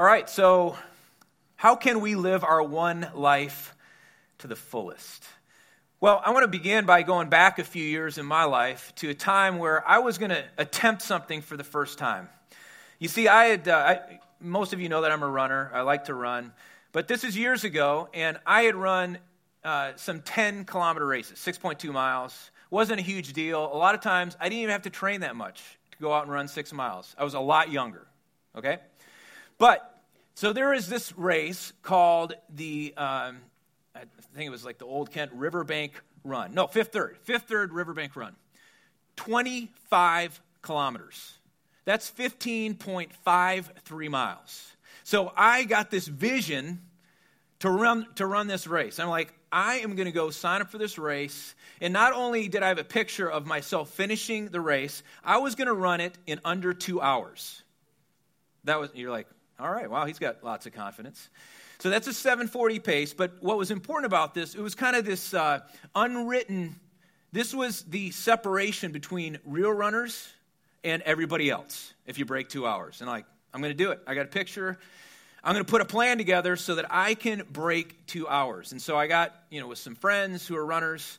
All 0.00 0.06
right, 0.06 0.30
so 0.30 0.78
how 1.56 1.76
can 1.76 2.00
we 2.00 2.14
live 2.14 2.42
our 2.42 2.62
one 2.62 3.06
life 3.14 3.74
to 4.38 4.46
the 4.46 4.56
fullest? 4.56 5.26
Well, 6.00 6.22
I 6.24 6.30
want 6.30 6.44
to 6.44 6.48
begin 6.48 6.86
by 6.86 7.02
going 7.02 7.28
back 7.28 7.58
a 7.58 7.64
few 7.64 7.84
years 7.84 8.16
in 8.16 8.24
my 8.24 8.44
life 8.44 8.94
to 8.94 9.10
a 9.10 9.14
time 9.14 9.58
where 9.58 9.86
I 9.86 9.98
was 9.98 10.16
going 10.16 10.30
to 10.30 10.42
attempt 10.56 11.02
something 11.02 11.42
for 11.42 11.58
the 11.58 11.64
first 11.64 11.98
time. 11.98 12.30
You 12.98 13.08
see, 13.08 13.28
I 13.28 13.44
had, 13.44 13.68
uh, 13.68 13.76
I, 13.76 14.20
most 14.40 14.72
of 14.72 14.80
you 14.80 14.88
know 14.88 15.02
that 15.02 15.12
I'm 15.12 15.22
a 15.22 15.28
runner. 15.28 15.70
I 15.74 15.82
like 15.82 16.06
to 16.06 16.14
run. 16.14 16.54
But 16.92 17.06
this 17.06 17.22
is 17.22 17.36
years 17.36 17.64
ago, 17.64 18.08
and 18.14 18.38
I 18.46 18.62
had 18.62 18.76
run 18.76 19.18
uh, 19.64 19.92
some 19.96 20.22
10 20.22 20.64
kilometer 20.64 21.04
races, 21.04 21.38
6.2 21.40 21.92
miles. 21.92 22.50
Wasn't 22.70 22.98
a 22.98 23.02
huge 23.02 23.34
deal. 23.34 23.62
A 23.70 23.76
lot 23.76 23.94
of 23.94 24.00
times, 24.00 24.34
I 24.40 24.44
didn't 24.48 24.60
even 24.60 24.72
have 24.72 24.84
to 24.84 24.90
train 24.90 25.20
that 25.20 25.36
much 25.36 25.62
to 25.90 25.98
go 25.98 26.10
out 26.10 26.22
and 26.22 26.32
run 26.32 26.48
six 26.48 26.72
miles. 26.72 27.14
I 27.18 27.24
was 27.24 27.34
a 27.34 27.40
lot 27.40 27.70
younger, 27.70 28.06
okay? 28.56 28.78
But 29.58 29.89
so 30.40 30.54
there 30.54 30.72
is 30.72 30.88
this 30.88 31.12
race 31.18 31.74
called 31.82 32.32
the, 32.48 32.94
um, 32.96 33.42
I 33.94 34.04
think 34.34 34.46
it 34.46 34.50
was 34.50 34.64
like 34.64 34.78
the 34.78 34.86
Old 34.86 35.10
Kent 35.10 35.32
Riverbank 35.34 35.92
Run. 36.24 36.54
No, 36.54 36.66
Fifth 36.66 36.92
Third. 36.94 37.18
Fifth 37.24 37.42
Third 37.42 37.74
Riverbank 37.74 38.16
Run. 38.16 38.34
25 39.16 40.40
kilometers. 40.62 41.34
That's 41.84 42.10
15.53 42.10 44.08
miles. 44.08 44.72
So 45.04 45.30
I 45.36 45.64
got 45.64 45.90
this 45.90 46.08
vision 46.08 46.80
to 47.58 47.68
run, 47.68 48.06
to 48.14 48.24
run 48.24 48.46
this 48.46 48.66
race. 48.66 48.98
I'm 48.98 49.10
like, 49.10 49.34
I 49.52 49.80
am 49.80 49.94
going 49.94 50.06
to 50.06 50.10
go 50.10 50.30
sign 50.30 50.62
up 50.62 50.70
for 50.70 50.78
this 50.78 50.96
race. 50.96 51.54
And 51.82 51.92
not 51.92 52.14
only 52.14 52.48
did 52.48 52.62
I 52.62 52.68
have 52.68 52.78
a 52.78 52.84
picture 52.84 53.30
of 53.30 53.44
myself 53.44 53.90
finishing 53.90 54.46
the 54.46 54.62
race, 54.62 55.02
I 55.22 55.36
was 55.36 55.54
going 55.54 55.68
to 55.68 55.74
run 55.74 56.00
it 56.00 56.16
in 56.26 56.40
under 56.46 56.72
two 56.72 56.98
hours. 56.98 57.62
That 58.64 58.80
was, 58.80 58.88
you're 58.94 59.10
like, 59.10 59.26
all 59.60 59.70
right, 59.70 59.90
wow, 59.90 60.06
he's 60.06 60.18
got 60.18 60.42
lots 60.42 60.66
of 60.66 60.72
confidence. 60.72 61.28
So 61.80 61.90
that's 61.90 62.06
a 62.06 62.12
740 62.12 62.78
pace. 62.78 63.14
But 63.14 63.42
what 63.42 63.56
was 63.56 63.70
important 63.70 64.06
about 64.06 64.34
this, 64.34 64.54
it 64.54 64.60
was 64.60 64.74
kind 64.74 64.96
of 64.96 65.04
this 65.04 65.32
uh, 65.32 65.60
unwritten, 65.94 66.76
this 67.32 67.54
was 67.54 67.82
the 67.82 68.10
separation 68.10 68.92
between 68.92 69.38
real 69.44 69.72
runners 69.72 70.28
and 70.84 71.02
everybody 71.02 71.50
else 71.50 71.94
if 72.06 72.18
you 72.18 72.24
break 72.24 72.48
two 72.48 72.66
hours. 72.66 73.00
And 73.00 73.08
like, 73.08 73.24
I'm 73.52 73.60
going 73.60 73.76
to 73.76 73.84
do 73.84 73.90
it. 73.90 74.00
I 74.06 74.14
got 74.14 74.26
a 74.26 74.28
picture. 74.28 74.78
I'm 75.42 75.54
going 75.54 75.64
to 75.64 75.70
put 75.70 75.80
a 75.80 75.86
plan 75.86 76.18
together 76.18 76.56
so 76.56 76.74
that 76.74 76.86
I 76.90 77.14
can 77.14 77.42
break 77.50 78.06
two 78.06 78.28
hours. 78.28 78.72
And 78.72 78.80
so 78.80 78.96
I 78.96 79.06
got, 79.06 79.34
you 79.50 79.60
know, 79.60 79.68
with 79.68 79.78
some 79.78 79.94
friends 79.94 80.46
who 80.46 80.56
are 80.56 80.64
runners, 80.64 81.18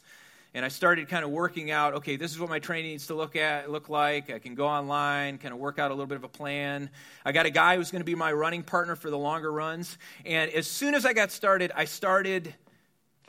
and 0.53 0.65
I 0.65 0.67
started 0.67 1.07
kind 1.07 1.23
of 1.23 1.31
working 1.31 1.71
out, 1.71 1.93
okay, 1.95 2.17
this 2.17 2.31
is 2.31 2.39
what 2.39 2.49
my 2.49 2.59
training 2.59 2.91
needs 2.91 3.07
to 3.07 3.15
look 3.15 3.37
at 3.37 3.69
look 3.69 3.87
like. 3.87 4.29
I 4.29 4.39
can 4.39 4.53
go 4.53 4.67
online, 4.67 5.37
kind 5.37 5.53
of 5.53 5.59
work 5.59 5.79
out 5.79 5.91
a 5.91 5.93
little 5.93 6.07
bit 6.07 6.17
of 6.17 6.25
a 6.25 6.29
plan. 6.29 6.89
I 7.23 7.31
got 7.31 7.45
a 7.45 7.49
guy 7.49 7.77
who's 7.77 7.89
going 7.89 8.01
to 8.01 8.05
be 8.05 8.15
my 8.15 8.33
running 8.33 8.63
partner 8.63 8.97
for 8.97 9.09
the 9.09 9.17
longer 9.17 9.51
runs. 9.51 9.97
And 10.25 10.51
as 10.51 10.67
soon 10.67 10.93
as 10.93 11.05
I 11.05 11.13
got 11.13 11.31
started, 11.31 11.71
I 11.73 11.85
started 11.85 12.53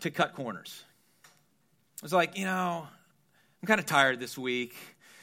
to 0.01 0.11
cut 0.11 0.35
corners. 0.35 0.83
I 1.25 2.05
was 2.05 2.13
like, 2.13 2.37
you 2.37 2.45
know, 2.45 2.89
I'm 3.63 3.67
kind 3.69 3.79
of 3.79 3.87
tired 3.87 4.19
this 4.19 4.37
week. 4.37 4.75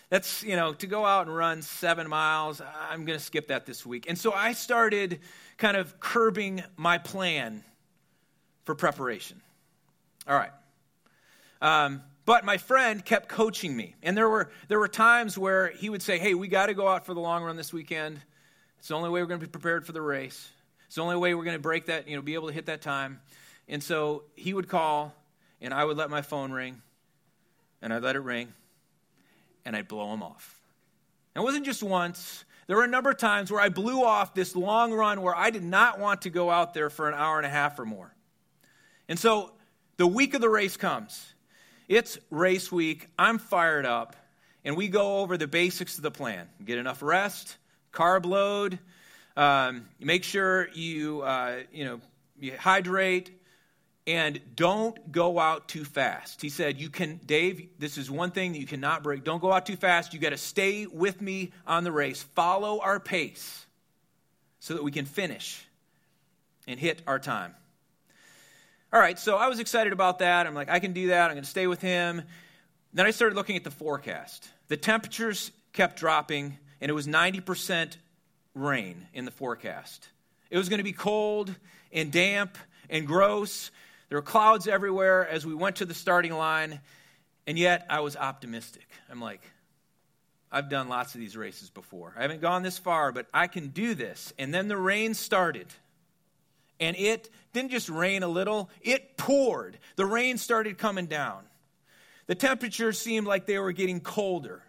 That's, 0.09 0.41
you 0.41 0.55
know, 0.55 0.73
to 0.73 0.87
go 0.87 1.05
out 1.05 1.27
and 1.27 1.35
run 1.35 1.61
seven 1.61 2.07
miles, 2.07 2.61
I'm 2.89 3.03
going 3.03 3.19
to 3.19 3.23
skip 3.23 3.49
that 3.49 3.65
this 3.65 3.85
week. 3.85 4.05
And 4.07 4.17
so 4.17 4.31
I 4.31 4.53
started 4.53 5.19
kind 5.57 5.75
of 5.75 5.99
curbing 5.99 6.63
my 6.77 6.97
plan 6.97 7.63
for 8.63 8.73
preparation. 8.73 9.41
All 10.25 10.35
right. 10.35 10.51
Um, 11.61 12.03
but 12.25 12.45
my 12.45 12.57
friend 12.57 13.03
kept 13.03 13.27
coaching 13.27 13.75
me. 13.75 13.95
And 14.03 14.15
there 14.15 14.29
were, 14.29 14.51
there 14.67 14.79
were 14.79 14.87
times 14.87 15.37
where 15.37 15.69
he 15.69 15.89
would 15.89 16.01
say, 16.01 16.19
Hey, 16.19 16.33
we 16.33 16.47
got 16.47 16.67
to 16.67 16.73
go 16.73 16.87
out 16.87 17.05
for 17.05 17.13
the 17.13 17.19
long 17.19 17.43
run 17.43 17.57
this 17.57 17.73
weekend. 17.73 18.19
It's 18.77 18.89
the 18.89 18.93
only 18.93 19.09
way 19.09 19.21
we're 19.21 19.27
going 19.27 19.39
to 19.39 19.45
be 19.45 19.51
prepared 19.51 19.85
for 19.85 19.91
the 19.91 20.01
race. 20.01 20.49
It's 20.85 20.95
the 20.95 21.01
only 21.01 21.17
way 21.17 21.33
we're 21.33 21.43
going 21.43 21.57
to 21.57 21.61
break 21.61 21.87
that, 21.87 22.07
you 22.07 22.15
know, 22.15 22.21
be 22.21 22.33
able 22.33 22.47
to 22.47 22.53
hit 22.53 22.67
that 22.67 22.81
time. 22.81 23.19
And 23.67 23.83
so 23.83 24.23
he 24.35 24.53
would 24.53 24.67
call, 24.67 25.13
and 25.61 25.73
I 25.73 25.85
would 25.85 25.97
let 25.97 26.09
my 26.09 26.21
phone 26.21 26.51
ring, 26.51 26.81
and 27.81 27.93
I'd 27.93 28.01
let 28.01 28.15
it 28.15 28.21
ring, 28.21 28.53
and 29.65 29.75
I'd 29.75 29.87
blow 29.87 30.11
him 30.13 30.23
off. 30.23 30.59
And 31.35 31.43
it 31.43 31.45
wasn't 31.45 31.65
just 31.65 31.83
once. 31.83 32.45
There 32.67 32.77
were 32.77 32.83
a 32.83 32.87
number 32.87 33.09
of 33.09 33.17
times 33.17 33.51
where 33.51 33.61
I 33.61 33.69
blew 33.69 34.03
off 34.03 34.33
this 34.33 34.55
long 34.55 34.93
run 34.93 35.21
where 35.21 35.35
I 35.35 35.49
did 35.49 35.63
not 35.63 35.99
want 35.99 36.23
to 36.23 36.29
go 36.29 36.49
out 36.49 36.73
there 36.73 36.89
for 36.89 37.07
an 37.07 37.15
hour 37.15 37.37
and 37.37 37.45
a 37.45 37.49
half 37.49 37.79
or 37.79 37.85
more. 37.85 38.13
And 39.07 39.17
so 39.17 39.51
the 39.97 40.07
week 40.07 40.33
of 40.33 40.41
the 40.41 40.49
race 40.49 40.77
comes, 40.77 41.33
it's 41.89 42.17
race 42.29 42.71
week. 42.71 43.09
I'm 43.17 43.39
fired 43.39 43.85
up. 43.85 44.15
And 44.63 44.77
we 44.77 44.87
go 44.87 45.19
over 45.19 45.37
the 45.37 45.47
basics 45.47 45.97
of 45.97 46.03
the 46.03 46.11
plan 46.11 46.47
get 46.63 46.77
enough 46.77 47.01
rest, 47.01 47.57
carb 47.91 48.25
load, 48.25 48.77
um, 49.35 49.87
make 49.99 50.23
sure 50.23 50.69
you, 50.73 51.21
uh, 51.21 51.59
you, 51.71 51.85
know, 51.85 52.01
you 52.39 52.53
hydrate, 52.57 53.31
and 54.05 54.39
don't 54.55 55.11
go 55.11 55.39
out 55.39 55.67
too 55.69 55.85
fast. 55.85 56.41
He 56.41 56.49
said, 56.49 56.79
You 56.79 56.89
can, 56.89 57.19
Dave, 57.25 57.69
this 57.79 57.97
is 57.97 58.11
one 58.11 58.31
thing 58.31 58.51
that 58.51 58.59
you 58.59 58.67
cannot 58.67 59.01
break. 59.01 59.23
Don't 59.23 59.41
go 59.41 59.51
out 59.51 59.65
too 59.65 59.75
fast. 59.75 60.13
You 60.13 60.19
got 60.19 60.31
to 60.31 60.37
stay 60.37 60.85
with 60.85 61.21
me 61.21 61.51
on 61.65 61.83
the 61.83 61.91
race. 61.91 62.21
Follow 62.21 62.81
our 62.81 62.99
pace 62.99 63.65
so 64.59 64.73
that 64.73 64.83
we 64.83 64.91
can 64.91 65.05
finish 65.05 65.65
and 66.67 66.79
hit 66.79 67.01
our 67.07 67.19
time. 67.19 67.55
All 68.91 68.99
right, 68.99 69.19
so 69.19 69.37
I 69.37 69.49
was 69.49 69.59
excited 69.59 69.93
about 69.93 70.17
that. 70.19 70.47
I'm 70.47 70.55
like, 70.55 70.69
I 70.69 70.79
can 70.79 70.93
do 70.93 71.07
that. 71.09 71.25
I'm 71.29 71.35
going 71.35 71.43
to 71.43 71.49
stay 71.49 71.67
with 71.67 71.79
him. 71.79 72.23
Then 72.91 73.05
I 73.05 73.11
started 73.11 73.35
looking 73.35 73.55
at 73.55 73.63
the 73.63 73.69
forecast. 73.69 74.49
The 74.67 74.77
temperatures 74.77 75.51
kept 75.73 75.99
dropping, 75.99 76.57
and 76.81 76.89
it 76.89 76.93
was 76.93 77.05
90% 77.05 77.97
rain 78.55 79.05
in 79.13 79.25
the 79.25 79.31
forecast. 79.31 80.07
It 80.49 80.57
was 80.57 80.69
going 80.69 80.79
to 80.79 80.83
be 80.83 80.91
cold 80.91 81.53
and 81.93 82.11
damp 82.11 82.57
and 82.89 83.05
gross. 83.05 83.69
There 84.09 84.17
were 84.17 84.23
clouds 84.23 84.67
everywhere 84.67 85.27
as 85.27 85.45
we 85.45 85.53
went 85.53 85.75
to 85.77 85.85
the 85.85 85.93
starting 85.93 86.33
line, 86.33 86.79
and 87.45 87.59
yet 87.59 87.85
I 87.91 87.99
was 87.99 88.15
optimistic. 88.17 88.87
I'm 89.07 89.21
like, 89.21 89.41
I've 90.51 90.67
done 90.67 90.89
lots 90.89 91.13
of 91.13 91.21
these 91.21 91.37
races 91.37 91.69
before. 91.69 92.15
I 92.17 92.23
haven't 92.23 92.41
gone 92.41 92.63
this 92.63 92.79
far, 92.79 93.11
but 93.11 93.27
I 93.31 93.45
can 93.45 93.67
do 93.67 93.93
this. 93.93 94.33
And 94.39 94.51
then 94.51 94.67
the 94.67 94.77
rain 94.77 95.13
started 95.13 95.67
and 96.79 96.95
it 96.97 97.29
didn't 97.53 97.71
just 97.71 97.89
rain 97.89 98.23
a 98.23 98.27
little, 98.27 98.69
it 98.81 99.17
poured. 99.17 99.77
The 99.95 100.05
rain 100.05 100.37
started 100.37 100.77
coming 100.77 101.07
down. 101.07 101.43
The 102.27 102.35
temperatures 102.35 102.99
seemed 102.99 103.27
like 103.27 103.45
they 103.45 103.57
were 103.57 103.71
getting 103.71 103.99
colder. 103.99 104.63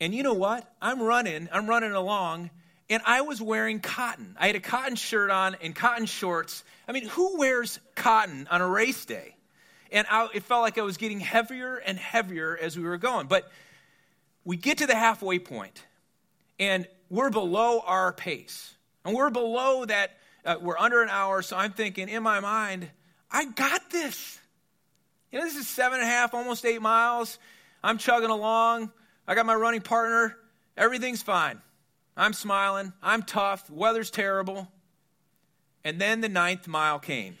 And 0.00 0.14
you 0.14 0.22
know 0.22 0.34
what? 0.34 0.70
I'm 0.80 1.02
running, 1.02 1.48
I'm 1.52 1.68
running 1.68 1.92
along, 1.92 2.50
and 2.90 3.02
I 3.04 3.22
was 3.22 3.40
wearing 3.42 3.80
cotton. 3.80 4.36
I 4.38 4.46
had 4.46 4.56
a 4.56 4.60
cotton 4.60 4.96
shirt 4.96 5.30
on 5.30 5.56
and 5.62 5.74
cotton 5.74 6.06
shorts. 6.06 6.64
I 6.86 6.92
mean, 6.92 7.06
who 7.06 7.38
wears 7.38 7.80
cotton 7.94 8.48
on 8.50 8.60
a 8.60 8.68
race 8.68 9.04
day? 9.04 9.34
And 9.90 10.06
I, 10.10 10.28
it 10.34 10.42
felt 10.42 10.62
like 10.62 10.78
I 10.78 10.82
was 10.82 10.96
getting 10.96 11.20
heavier 11.20 11.76
and 11.76 11.98
heavier 11.98 12.56
as 12.60 12.76
we 12.76 12.84
were 12.84 12.98
going. 12.98 13.26
But 13.26 13.50
we 14.44 14.56
get 14.56 14.78
to 14.78 14.86
the 14.86 14.94
halfway 14.94 15.38
point, 15.38 15.82
and 16.58 16.86
we're 17.10 17.30
below 17.30 17.80
our 17.84 18.12
pace. 18.12 18.74
And 19.04 19.14
we're 19.14 19.30
below 19.30 19.84
that, 19.86 20.17
uh, 20.44 20.56
we're 20.60 20.78
under 20.78 21.02
an 21.02 21.08
hour, 21.08 21.42
so 21.42 21.56
I'm 21.56 21.72
thinking 21.72 22.08
in 22.08 22.22
my 22.22 22.40
mind, 22.40 22.88
I 23.30 23.44
got 23.44 23.90
this. 23.90 24.38
You 25.30 25.38
know, 25.38 25.44
this 25.44 25.56
is 25.56 25.68
seven 25.68 26.00
and 26.00 26.08
a 26.08 26.10
half, 26.10 26.34
almost 26.34 26.64
eight 26.64 26.80
miles. 26.80 27.38
I'm 27.82 27.98
chugging 27.98 28.30
along. 28.30 28.90
I 29.26 29.34
got 29.34 29.46
my 29.46 29.54
running 29.54 29.82
partner. 29.82 30.36
Everything's 30.76 31.22
fine. 31.22 31.60
I'm 32.16 32.32
smiling. 32.32 32.92
I'm 33.02 33.22
tough. 33.22 33.68
weather's 33.70 34.10
terrible. 34.10 34.68
And 35.84 36.00
then 36.00 36.20
the 36.20 36.28
ninth 36.28 36.66
mile 36.66 36.98
came. 36.98 37.36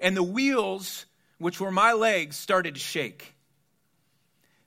And 0.00 0.16
the 0.16 0.22
wheels, 0.22 1.06
which 1.38 1.60
were 1.60 1.70
my 1.70 1.92
legs, 1.92 2.36
started 2.36 2.74
to 2.74 2.80
shake. 2.80 3.34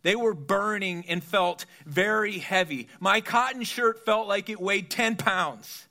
They 0.03 0.15
were 0.15 0.33
burning 0.33 1.05
and 1.09 1.23
felt 1.23 1.65
very 1.85 2.37
heavy. 2.37 2.87
My 2.99 3.21
cotton 3.21 3.63
shirt 3.63 4.05
felt 4.05 4.27
like 4.27 4.49
it 4.49 4.61
weighed 4.61 4.89
10 4.89 5.15
pounds, 5.17 5.86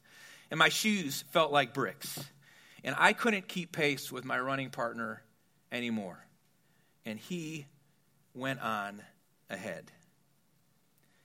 and 0.50 0.58
my 0.58 0.68
shoes 0.68 1.24
felt 1.30 1.52
like 1.52 1.74
bricks. 1.74 2.18
And 2.84 2.94
I 2.98 3.12
couldn't 3.12 3.48
keep 3.48 3.72
pace 3.72 4.12
with 4.12 4.24
my 4.24 4.38
running 4.38 4.70
partner 4.70 5.22
anymore. 5.72 6.24
And 7.04 7.18
he 7.18 7.66
went 8.34 8.60
on 8.60 9.02
ahead. 9.50 9.90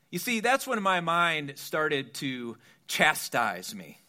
You 0.09 0.19
see, 0.19 0.39
that's 0.39 0.68
when 0.68 0.81
my 0.81 1.00
mind 1.00 1.53
started 1.56 2.13
to 2.15 2.57
chastise 2.88 3.73
me. 3.73 4.00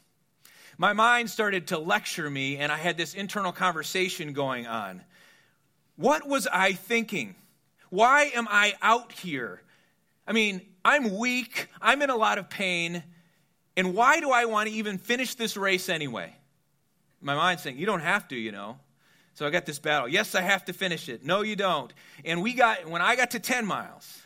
My 0.78 0.94
mind 0.94 1.30
started 1.30 1.68
to 1.68 1.78
lecture 1.78 2.28
me, 2.28 2.56
and 2.56 2.72
I 2.72 2.76
had 2.76 2.96
this 2.96 3.14
internal 3.14 3.52
conversation 3.52 4.32
going 4.32 4.66
on. 4.66 5.02
What 5.96 6.26
was 6.26 6.48
I 6.52 6.72
thinking? 6.72 7.36
Why 7.90 8.32
am 8.34 8.48
I 8.50 8.74
out 8.82 9.12
here? 9.12 9.62
I 10.26 10.32
mean, 10.32 10.62
I'm 10.84 11.16
weak, 11.18 11.68
I'm 11.80 12.02
in 12.02 12.10
a 12.10 12.16
lot 12.16 12.38
of 12.38 12.48
pain, 12.48 13.04
and 13.76 13.94
why 13.94 14.20
do 14.20 14.30
I 14.30 14.44
want 14.44 14.68
to 14.68 14.74
even 14.74 14.98
finish 14.98 15.34
this 15.34 15.56
race 15.56 15.88
anyway? 15.88 16.34
My 17.20 17.34
mind's 17.34 17.62
saying, 17.62 17.78
You 17.78 17.86
don't 17.86 18.00
have 18.00 18.28
to, 18.28 18.36
you 18.36 18.52
know. 18.52 18.78
So 19.34 19.46
I 19.46 19.50
got 19.50 19.64
this 19.64 19.78
battle. 19.78 20.08
Yes, 20.08 20.34
I 20.34 20.42
have 20.42 20.66
to 20.66 20.72
finish 20.72 21.08
it. 21.08 21.24
No, 21.24 21.40
you 21.40 21.56
don't. 21.56 21.92
And 22.24 22.42
we 22.42 22.52
got 22.52 22.86
when 22.86 23.00
I 23.00 23.16
got 23.16 23.30
to 23.30 23.40
10 23.40 23.64
miles, 23.64 24.20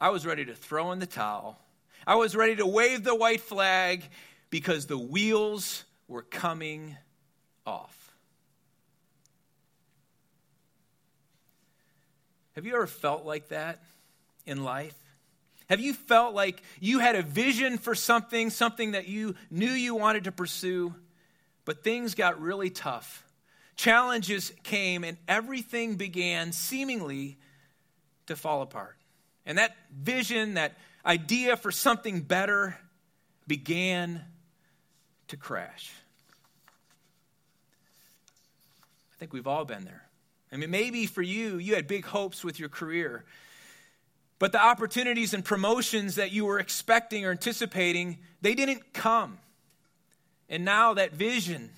I 0.00 0.10
was 0.10 0.24
ready 0.24 0.44
to 0.46 0.54
throw 0.54 0.92
in 0.92 0.98
the 0.98 1.06
towel. 1.06 1.58
I 2.06 2.14
was 2.14 2.34
ready 2.34 2.56
to 2.56 2.66
wave 2.66 3.04
the 3.04 3.14
white 3.14 3.40
flag 3.40 4.04
because 4.48 4.86
the 4.86 4.98
wheels 4.98 5.84
were 6.08 6.22
coming 6.22 6.96
off. 7.66 8.12
Have 12.54 12.64
you 12.64 12.74
ever 12.74 12.86
felt 12.86 13.26
like 13.26 13.48
that 13.48 13.82
in 14.46 14.64
life? 14.64 14.94
Have 15.68 15.80
you 15.80 15.94
felt 15.94 16.34
like 16.34 16.62
you 16.80 17.00
had 17.00 17.16
a 17.16 17.22
vision 17.22 17.78
for 17.78 17.94
something, 17.94 18.50
something 18.50 18.92
that 18.92 19.08
you 19.08 19.34
knew 19.50 19.70
you 19.70 19.94
wanted 19.94 20.24
to 20.24 20.32
pursue, 20.32 20.94
but 21.64 21.82
things 21.82 22.14
got 22.14 22.40
really 22.40 22.70
tough? 22.70 23.24
Challenges 23.74 24.52
came 24.62 25.04
and 25.04 25.18
everything 25.26 25.96
began 25.96 26.52
seemingly 26.52 27.36
to 28.26 28.36
fall 28.36 28.62
apart. 28.62 28.96
And 29.44 29.58
that 29.58 29.76
vision, 29.92 30.54
that 30.54 30.76
idea 31.04 31.56
for 31.56 31.70
something 31.70 32.20
better 32.20 32.76
began 33.46 34.22
to 35.28 35.36
crash. 35.36 35.92
I 39.12 39.18
think 39.18 39.32
we've 39.32 39.46
all 39.46 39.64
been 39.64 39.84
there. 39.84 40.02
I 40.52 40.56
mean, 40.56 40.70
maybe 40.70 41.06
for 41.06 41.22
you, 41.22 41.58
you 41.58 41.74
had 41.74 41.86
big 41.86 42.04
hopes 42.04 42.44
with 42.44 42.58
your 42.60 42.68
career, 42.68 43.24
but 44.38 44.52
the 44.52 44.62
opportunities 44.62 45.32
and 45.34 45.44
promotions 45.44 46.16
that 46.16 46.32
you 46.32 46.44
were 46.44 46.58
expecting 46.58 47.24
or 47.24 47.30
anticipating, 47.30 48.18
they 48.42 48.54
didn't 48.54 48.92
come. 48.92 49.38
And 50.48 50.64
now 50.64 50.94
that 50.94 51.12
vision 51.12 51.70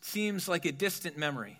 seems 0.00 0.48
like 0.48 0.64
a 0.64 0.72
distant 0.72 1.18
memory. 1.18 1.58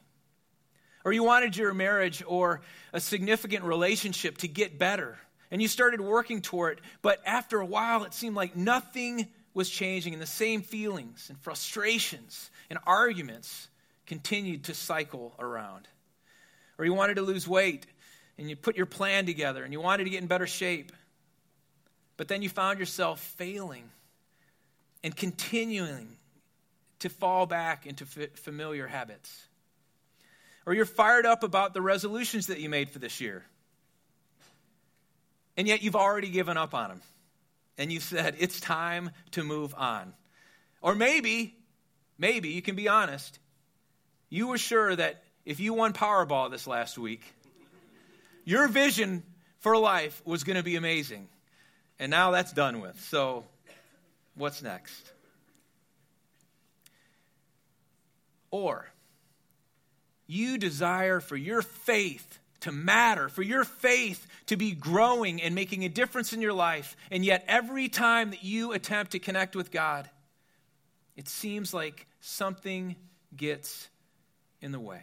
Or 1.04 1.12
you 1.12 1.22
wanted 1.22 1.56
your 1.56 1.72
marriage 1.74 2.22
or 2.26 2.62
a 2.92 3.00
significant 3.00 3.64
relationship 3.64 4.38
to 4.38 4.48
get 4.48 4.78
better, 4.78 5.18
and 5.50 5.62
you 5.62 5.68
started 5.68 6.00
working 6.00 6.42
toward 6.42 6.78
it, 6.78 6.84
but 7.02 7.20
after 7.24 7.60
a 7.60 7.66
while, 7.66 8.04
it 8.04 8.12
seemed 8.12 8.34
like 8.34 8.56
nothing 8.56 9.28
was 9.54 9.70
changing, 9.70 10.12
and 10.12 10.20
the 10.20 10.26
same 10.26 10.62
feelings 10.62 11.26
and 11.28 11.38
frustrations 11.38 12.50
and 12.68 12.78
arguments 12.86 13.68
continued 14.06 14.64
to 14.64 14.74
cycle 14.74 15.34
around. 15.38 15.88
Or 16.78 16.84
you 16.84 16.92
wanted 16.92 17.14
to 17.14 17.22
lose 17.22 17.46
weight, 17.46 17.86
and 18.38 18.50
you 18.50 18.56
put 18.56 18.76
your 18.76 18.86
plan 18.86 19.26
together, 19.26 19.64
and 19.64 19.72
you 19.72 19.80
wanted 19.80 20.04
to 20.04 20.10
get 20.10 20.20
in 20.20 20.26
better 20.26 20.46
shape, 20.46 20.92
but 22.16 22.28
then 22.28 22.42
you 22.42 22.48
found 22.48 22.78
yourself 22.78 23.20
failing 23.38 23.90
and 25.02 25.14
continuing 25.14 26.08
to 26.98 27.08
fall 27.08 27.46
back 27.46 27.86
into 27.86 28.06
familiar 28.06 28.86
habits. 28.86 29.46
Or 30.66 30.74
you're 30.74 30.84
fired 30.84 31.26
up 31.26 31.42
about 31.42 31.74
the 31.74 31.80
resolutions 31.80 32.48
that 32.48 32.58
you 32.58 32.68
made 32.68 32.90
for 32.90 32.98
this 32.98 33.20
year, 33.20 33.44
and 35.56 35.66
yet 35.68 35.82
you've 35.82 35.96
already 35.96 36.28
given 36.28 36.56
up 36.56 36.74
on 36.74 36.88
them 36.88 37.02
and 37.78 37.92
you 37.92 38.00
said, 38.00 38.36
it's 38.38 38.60
time 38.60 39.10
to 39.32 39.44
move 39.44 39.74
on. 39.76 40.14
Or 40.80 40.94
maybe, 40.94 41.54
maybe 42.18 42.50
you 42.50 42.62
can 42.62 42.74
be 42.74 42.88
honest, 42.88 43.38
you 44.28 44.48
were 44.48 44.58
sure 44.58 44.94
that 44.94 45.22
if 45.44 45.60
you 45.60 45.74
won 45.74 45.92
Powerball 45.92 46.50
this 46.50 46.66
last 46.66 46.98
week, 46.98 47.22
your 48.46 48.68
vision 48.68 49.22
for 49.58 49.76
life 49.76 50.22
was 50.24 50.44
going 50.44 50.56
to 50.56 50.62
be 50.62 50.76
amazing. 50.76 51.28
And 51.98 52.10
now 52.10 52.30
that's 52.30 52.52
done 52.52 52.80
with. 52.80 52.98
So, 53.10 53.44
what's 54.34 54.62
next? 54.62 55.12
Or, 58.50 58.88
you 60.26 60.56
desire 60.56 61.20
for 61.20 61.36
your 61.36 61.60
faith 61.60 62.38
to 62.60 62.72
matter, 62.72 63.28
for 63.28 63.42
your 63.42 63.64
faith 63.64 64.26
to 64.46 64.56
be 64.56 64.72
growing 64.72 65.42
and 65.42 65.54
making 65.54 65.84
a 65.84 65.88
difference 65.88 66.32
in 66.32 66.40
your 66.40 66.52
life. 66.52 66.96
And 67.10 67.24
yet, 67.24 67.44
every 67.48 67.88
time 67.88 68.30
that 68.30 68.44
you 68.44 68.72
attempt 68.72 69.12
to 69.12 69.18
connect 69.18 69.56
with 69.56 69.70
God, 69.70 70.08
it 71.16 71.28
seems 71.28 71.74
like 71.74 72.06
something 72.20 72.94
gets 73.36 73.88
in 74.60 74.70
the 74.70 74.80
way. 74.80 75.02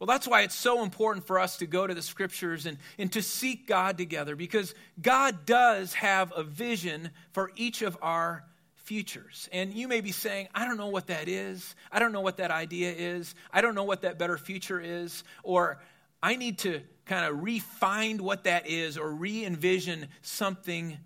Well, 0.00 0.06
that's 0.06 0.26
why 0.26 0.42
it's 0.42 0.54
so 0.54 0.82
important 0.82 1.26
for 1.26 1.38
us 1.38 1.58
to 1.58 1.66
go 1.66 1.86
to 1.86 1.92
the 1.92 2.00
scriptures 2.00 2.64
and, 2.64 2.78
and 2.98 3.12
to 3.12 3.20
seek 3.20 3.66
God 3.66 3.98
together 3.98 4.34
because 4.34 4.74
God 5.00 5.44
does 5.44 5.92
have 5.92 6.32
a 6.34 6.42
vision 6.42 7.10
for 7.32 7.52
each 7.54 7.82
of 7.82 7.98
our 8.00 8.42
futures. 8.76 9.46
And 9.52 9.74
you 9.74 9.88
may 9.88 10.00
be 10.00 10.10
saying, 10.10 10.48
I 10.54 10.64
don't 10.64 10.78
know 10.78 10.88
what 10.88 11.08
that 11.08 11.28
is. 11.28 11.74
I 11.92 11.98
don't 11.98 12.12
know 12.12 12.22
what 12.22 12.38
that 12.38 12.50
idea 12.50 12.90
is. 12.96 13.34
I 13.52 13.60
don't 13.60 13.74
know 13.74 13.84
what 13.84 14.00
that 14.00 14.18
better 14.18 14.38
future 14.38 14.80
is. 14.80 15.22
Or 15.42 15.82
I 16.22 16.36
need 16.36 16.60
to 16.60 16.80
kind 17.04 17.26
of 17.26 17.42
refine 17.42 18.24
what 18.24 18.44
that 18.44 18.66
is 18.66 18.96
or 18.96 19.10
re 19.12 19.44
envision 19.44 20.08
something 20.22 20.96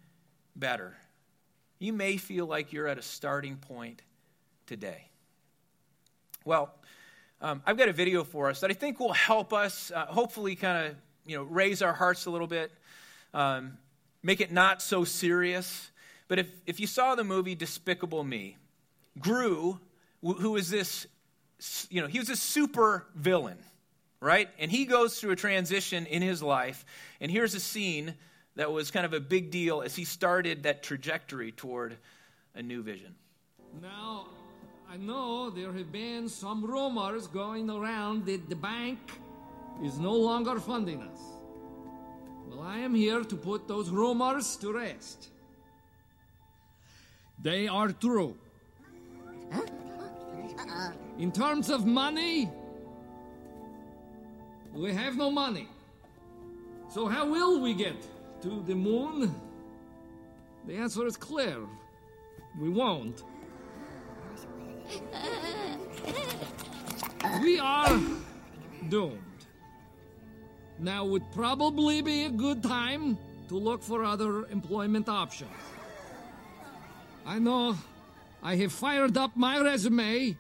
better. 0.55 0.97
You 1.81 1.93
may 1.93 2.17
feel 2.17 2.47
like 2.47 2.73
you're 2.73 2.87
at 2.87 2.99
a 2.99 3.03
starting 3.03 3.57
point 3.57 4.03
today. 4.67 5.11
Well, 6.45 6.73
um, 7.45 7.63
I've 7.67 7.77
got 7.77 7.91
a 7.91 7.93
video 7.93 8.25
for 8.25 8.49
us 8.49 8.61
that 8.61 8.71
I 8.71 8.73
think 8.73 8.99
will 8.99 9.13
help 9.13 9.53
us, 9.53 9.93
uh, 9.95 10.07
hopefully, 10.07 10.57
kind 10.57 10.87
of 10.87 10.97
you 11.27 11.37
know 11.37 11.43
raise 11.43 11.83
our 11.83 11.93
hearts 11.93 12.25
a 12.25 12.31
little 12.31 12.47
bit, 12.47 12.73
um, 13.35 13.77
make 14.23 14.41
it 14.41 14.51
not 14.51 14.81
so 14.81 15.05
serious. 15.05 15.91
But 16.27 16.39
if, 16.39 16.47
if 16.65 16.81
you 16.81 16.87
saw 16.87 17.15
the 17.15 17.23
movie 17.23 17.55
Despicable 17.55 18.25
Me, 18.25 18.57
Gru, 19.19 19.79
who 20.23 20.57
is 20.57 20.71
this, 20.71 21.07
you 21.91 22.01
know, 22.01 22.07
he 22.07 22.19
was 22.19 22.31
a 22.31 22.37
super 22.37 23.07
villain, 23.15 23.59
right? 24.21 24.49
And 24.59 24.71
he 24.71 24.87
goes 24.87 25.21
through 25.21 25.33
a 25.33 25.37
transition 25.37 26.07
in 26.07 26.23
his 26.23 26.43
life. 26.43 26.87
And 27.21 27.31
here's 27.31 27.55
a 27.55 27.61
scene 27.61 28.15
that 28.57 28.73
was 28.73 28.91
kind 28.91 29.05
of 29.05 29.13
a 29.13 29.21
big 29.21 29.51
deal 29.51 29.83
as 29.83 29.95
he 29.95 30.05
started 30.07 30.63
that 30.63 30.83
trajectory 30.83 31.53
toward 31.53 31.99
a 32.55 32.63
new 32.63 32.83
vision. 32.83 33.15
Now, 33.83 34.29
I 34.91 34.97
know 34.97 35.51
there 35.51 35.73
have 35.73 35.91
been 35.91 36.29
some 36.29 36.65
rumors 36.65 37.27
going 37.27 37.69
around 37.69 38.27
that 38.27 38.49
the 38.49 38.57
bank 38.57 38.99
is 39.83 39.99
no 39.99 40.13
longer 40.13 40.61
funding 40.61 41.03
us. 41.03 41.21
Well, 42.49 42.61
I 42.61 42.79
am 42.79 42.95
here 42.95 43.25
to 43.25 43.37
put 43.37 43.67
those 43.67 43.91
rumors 43.91 44.57
to 44.57 44.73
rest. 44.73 45.29
They 47.43 47.67
are 47.67 47.91
true. 47.93 48.37
In 51.19 51.33
terms 51.33 51.71
of 51.71 51.87
money, 51.87 52.51
we 54.73 54.93
have 54.93 55.17
no 55.17 55.31
money. 55.31 55.69
So, 56.89 57.07
how 57.07 57.29
will 57.29 57.61
we 57.61 57.75
get 57.75 57.97
to 58.43 58.63
the 58.67 58.75
moon? 58.75 59.35
The 60.67 60.77
answer 60.77 61.07
is 61.07 61.17
clear 61.17 61.59
we 62.61 62.69
won't. 62.69 63.23
We 67.43 67.59
are 67.59 68.01
doomed. 68.89 69.21
Now 70.79 71.05
would 71.05 71.31
probably 71.33 72.03
be 72.03 72.25
a 72.25 72.31
good 72.31 72.63
time 72.63 73.19
to 73.49 73.57
look 73.57 73.83
for 73.83 74.05
other 74.05 74.47
employment 74.49 75.09
options. 75.09 75.51
I 77.27 77.39
know 77.39 77.77
I 78.43 78.57
have 78.57 78.73
fired 78.73 79.17
up 79.17 79.37
my 79.37 79.61
resume, 79.61 80.37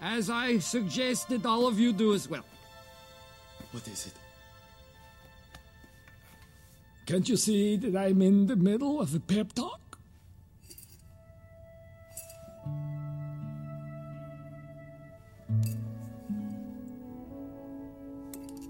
as 0.00 0.30
I 0.30 0.58
suggested 0.58 1.46
all 1.46 1.66
of 1.66 1.78
you 1.78 1.92
do 1.92 2.14
as 2.14 2.28
well. 2.28 2.44
What 3.70 3.86
is 3.86 4.06
it? 4.06 4.14
Can't 7.06 7.28
you 7.28 7.36
see 7.36 7.76
that 7.76 7.96
I'm 7.96 8.22
in 8.22 8.46
the 8.46 8.56
middle 8.56 9.00
of 9.00 9.14
a 9.14 9.20
pep 9.20 9.52
talk? 9.52 9.79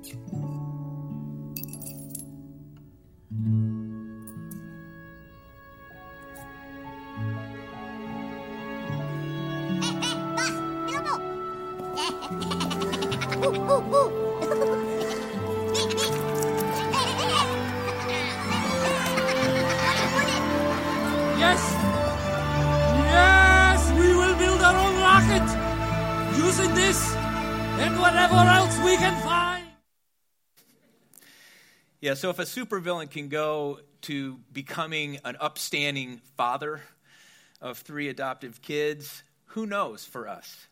Can 0.03 0.19
find. 0.31 0.40
Yeah, 32.11 32.15
so 32.15 32.31
if 32.31 32.41
a 32.41 32.43
supervillain 32.43 33.09
can 33.09 33.29
go 33.29 33.79
to 34.01 34.41
becoming 34.53 35.21
an 35.25 35.37
upstanding 35.39 36.21
father 36.37 36.81
of 37.61 37.79
three 37.79 38.09
adoptive 38.09 38.61
kids, 38.61 39.23
who 39.45 39.65
knows 39.65 40.05
for 40.05 40.27
us? 40.27 40.67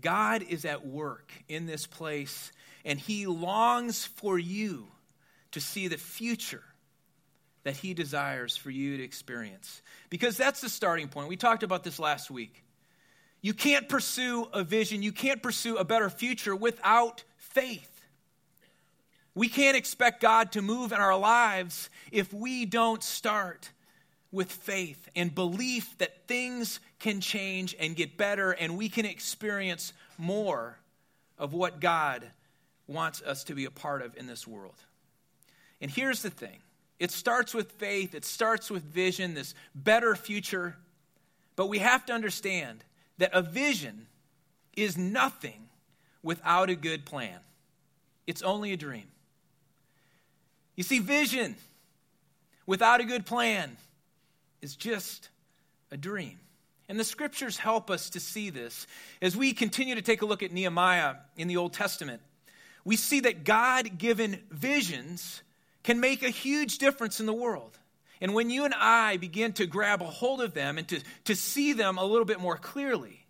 God 0.00 0.42
is 0.42 0.64
at 0.64 0.84
work 0.84 1.30
in 1.48 1.66
this 1.66 1.86
place, 1.86 2.50
and 2.84 2.98
He 2.98 3.28
longs 3.28 4.04
for 4.04 4.40
you 4.40 4.88
to 5.52 5.60
see 5.60 5.86
the 5.86 5.98
future 5.98 6.64
that 7.62 7.76
He 7.76 7.94
desires 7.94 8.56
for 8.56 8.70
you 8.70 8.96
to 8.96 9.04
experience. 9.04 9.82
Because 10.08 10.36
that's 10.36 10.60
the 10.60 10.68
starting 10.68 11.06
point. 11.06 11.28
We 11.28 11.36
talked 11.36 11.62
about 11.62 11.84
this 11.84 12.00
last 12.00 12.28
week. 12.28 12.64
You 13.40 13.54
can't 13.54 13.88
pursue 13.88 14.48
a 14.52 14.64
vision, 14.64 15.04
you 15.04 15.12
can't 15.12 15.44
pursue 15.44 15.76
a 15.76 15.84
better 15.84 16.10
future 16.10 16.56
without 16.56 17.22
faith. 17.36 17.99
We 19.34 19.48
can't 19.48 19.76
expect 19.76 20.20
God 20.20 20.52
to 20.52 20.62
move 20.62 20.92
in 20.92 20.98
our 20.98 21.16
lives 21.16 21.88
if 22.10 22.32
we 22.32 22.66
don't 22.66 23.02
start 23.02 23.70
with 24.32 24.50
faith 24.50 25.08
and 25.16 25.34
belief 25.34 25.96
that 25.98 26.26
things 26.26 26.80
can 26.98 27.20
change 27.20 27.74
and 27.78 27.96
get 27.96 28.16
better 28.16 28.52
and 28.52 28.76
we 28.76 28.88
can 28.88 29.06
experience 29.06 29.92
more 30.18 30.78
of 31.38 31.52
what 31.52 31.80
God 31.80 32.24
wants 32.86 33.22
us 33.22 33.44
to 33.44 33.54
be 33.54 33.64
a 33.64 33.70
part 33.70 34.02
of 34.02 34.16
in 34.16 34.26
this 34.26 34.46
world. 34.46 34.74
And 35.80 35.90
here's 35.90 36.22
the 36.22 36.30
thing 36.30 36.58
it 36.98 37.10
starts 37.10 37.54
with 37.54 37.72
faith, 37.72 38.14
it 38.14 38.24
starts 38.24 38.70
with 38.70 38.82
vision, 38.82 39.34
this 39.34 39.54
better 39.74 40.14
future. 40.14 40.76
But 41.56 41.68
we 41.68 41.78
have 41.78 42.06
to 42.06 42.12
understand 42.12 42.84
that 43.18 43.30
a 43.32 43.42
vision 43.42 44.06
is 44.76 44.96
nothing 44.96 45.68
without 46.22 46.70
a 46.70 46.74
good 46.74 47.04
plan, 47.04 47.38
it's 48.26 48.42
only 48.42 48.72
a 48.72 48.76
dream. 48.76 49.09
You 50.80 50.84
see, 50.84 50.98
vision 50.98 51.56
without 52.64 53.02
a 53.02 53.04
good 53.04 53.26
plan 53.26 53.76
is 54.62 54.74
just 54.74 55.28
a 55.90 55.98
dream. 55.98 56.38
And 56.88 56.98
the 56.98 57.04
scriptures 57.04 57.58
help 57.58 57.90
us 57.90 58.08
to 58.08 58.18
see 58.18 58.48
this. 58.48 58.86
As 59.20 59.36
we 59.36 59.52
continue 59.52 59.94
to 59.96 60.00
take 60.00 60.22
a 60.22 60.24
look 60.24 60.42
at 60.42 60.52
Nehemiah 60.52 61.16
in 61.36 61.48
the 61.48 61.58
Old 61.58 61.74
Testament, 61.74 62.22
we 62.82 62.96
see 62.96 63.20
that 63.20 63.44
God 63.44 63.98
given 63.98 64.40
visions 64.50 65.42
can 65.82 66.00
make 66.00 66.22
a 66.22 66.30
huge 66.30 66.78
difference 66.78 67.20
in 67.20 67.26
the 67.26 67.34
world. 67.34 67.78
And 68.22 68.32
when 68.32 68.48
you 68.48 68.64
and 68.64 68.72
I 68.74 69.18
begin 69.18 69.52
to 69.52 69.66
grab 69.66 70.00
a 70.00 70.06
hold 70.06 70.40
of 70.40 70.54
them 70.54 70.78
and 70.78 70.88
to, 70.88 71.02
to 71.24 71.36
see 71.36 71.74
them 71.74 71.98
a 71.98 72.04
little 72.06 72.24
bit 72.24 72.40
more 72.40 72.56
clearly, 72.56 73.26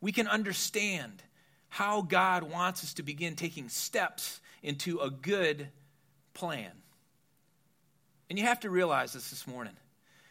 we 0.00 0.10
can 0.10 0.26
understand 0.26 1.22
how 1.68 2.02
God 2.02 2.42
wants 2.42 2.82
us 2.82 2.94
to 2.94 3.04
begin 3.04 3.36
taking 3.36 3.68
steps 3.68 4.40
into 4.64 4.98
a 4.98 5.10
good 5.10 5.68
plan. 6.34 6.70
And 8.28 8.38
you 8.38 8.44
have 8.44 8.60
to 8.60 8.70
realize 8.70 9.12
this 9.12 9.30
this 9.30 9.46
morning 9.46 9.74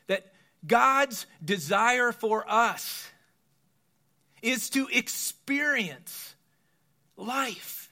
that 0.08 0.34
God's 0.66 1.26
desire 1.44 2.12
for 2.12 2.46
us 2.50 3.08
is 4.42 4.70
to 4.72 4.88
experience 4.92 6.36
life. 7.18 7.90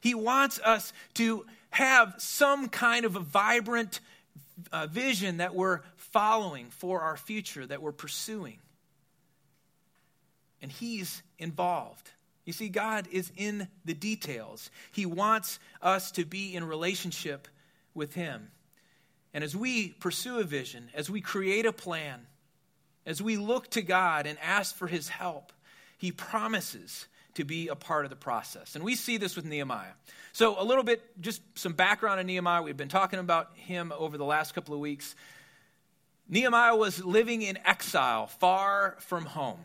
He 0.00 0.14
wants 0.14 0.60
us 0.60 0.92
to 1.14 1.46
have 1.70 2.14
some 2.18 2.68
kind 2.68 3.04
of 3.04 3.16
a 3.16 3.20
vibrant 3.20 4.00
uh, 4.70 4.86
vision 4.86 5.38
that 5.38 5.54
we're 5.54 5.80
following 5.96 6.68
for 6.70 7.00
our 7.00 7.16
future, 7.16 7.66
that 7.66 7.82
we're 7.82 7.92
pursuing. 7.92 8.58
And 10.62 10.70
He's 10.70 11.22
involved. 11.38 12.10
You 12.44 12.52
see, 12.52 12.68
God 12.68 13.08
is 13.10 13.32
in 13.36 13.68
the 13.84 13.94
details. 13.94 14.70
He 14.92 15.06
wants 15.06 15.58
us 15.80 16.10
to 16.12 16.24
be 16.24 16.54
in 16.54 16.64
relationship 16.64 17.48
with 17.94 18.14
Him. 18.14 18.50
And 19.32 19.42
as 19.42 19.56
we 19.56 19.90
pursue 19.90 20.38
a 20.38 20.44
vision, 20.44 20.90
as 20.94 21.08
we 21.08 21.20
create 21.20 21.66
a 21.66 21.72
plan, 21.72 22.26
as 23.06 23.22
we 23.22 23.36
look 23.36 23.70
to 23.70 23.82
God 23.82 24.26
and 24.26 24.38
ask 24.42 24.76
for 24.76 24.86
His 24.86 25.08
help, 25.08 25.52
He 25.96 26.12
promises 26.12 27.06
to 27.34 27.44
be 27.44 27.68
a 27.68 27.74
part 27.74 28.04
of 28.04 28.10
the 28.10 28.16
process. 28.16 28.74
And 28.74 28.84
we 28.84 28.94
see 28.94 29.16
this 29.16 29.36
with 29.36 29.44
Nehemiah. 29.44 29.92
So, 30.32 30.60
a 30.60 30.64
little 30.64 30.84
bit, 30.84 31.02
just 31.20 31.42
some 31.58 31.72
background 31.72 32.20
on 32.20 32.26
Nehemiah. 32.26 32.62
We've 32.62 32.76
been 32.76 32.88
talking 32.88 33.18
about 33.18 33.56
him 33.56 33.92
over 33.96 34.16
the 34.16 34.24
last 34.24 34.54
couple 34.54 34.74
of 34.74 34.80
weeks. 34.80 35.14
Nehemiah 36.28 36.76
was 36.76 37.04
living 37.04 37.42
in 37.42 37.58
exile, 37.64 38.26
far 38.26 38.96
from 39.00 39.26
home. 39.26 39.60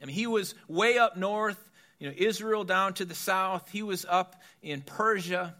I 0.00 0.06
mean, 0.06 0.14
he 0.14 0.26
was 0.26 0.54
way 0.68 0.96
up 0.96 1.16
north, 1.16 1.67
you 1.98 2.08
know, 2.08 2.14
Israel 2.16 2.64
down 2.64 2.94
to 2.94 3.04
the 3.04 3.14
south. 3.14 3.70
He 3.70 3.82
was 3.82 4.06
up 4.08 4.40
in 4.62 4.82
Persia. 4.82 5.54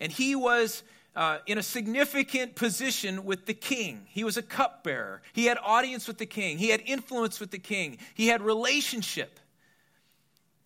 And 0.00 0.10
he 0.10 0.34
was 0.34 0.82
uh, 1.14 1.38
in 1.46 1.58
a 1.58 1.62
significant 1.62 2.54
position 2.54 3.24
with 3.24 3.46
the 3.46 3.54
king. 3.54 4.06
He 4.10 4.24
was 4.24 4.36
a 4.36 4.42
cupbearer. 4.42 5.22
He 5.32 5.46
had 5.46 5.58
audience 5.62 6.06
with 6.06 6.18
the 6.18 6.26
king. 6.26 6.58
He 6.58 6.68
had 6.68 6.82
influence 6.84 7.40
with 7.40 7.50
the 7.50 7.58
king. 7.58 7.98
He 8.14 8.26
had 8.28 8.42
relationship. 8.42 9.40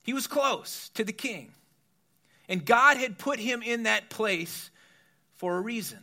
He 0.02 0.12
was 0.12 0.26
close 0.26 0.88
to 0.95 1.05
the 1.05 1.12
king. 1.12 1.52
And 2.49 2.64
God 2.64 2.97
had 2.97 3.19
put 3.19 3.38
him 3.38 3.62
in 3.62 3.85
that 3.85 4.11
place 4.11 4.71
for 5.37 5.57
a 5.57 5.61
reason. 5.61 6.00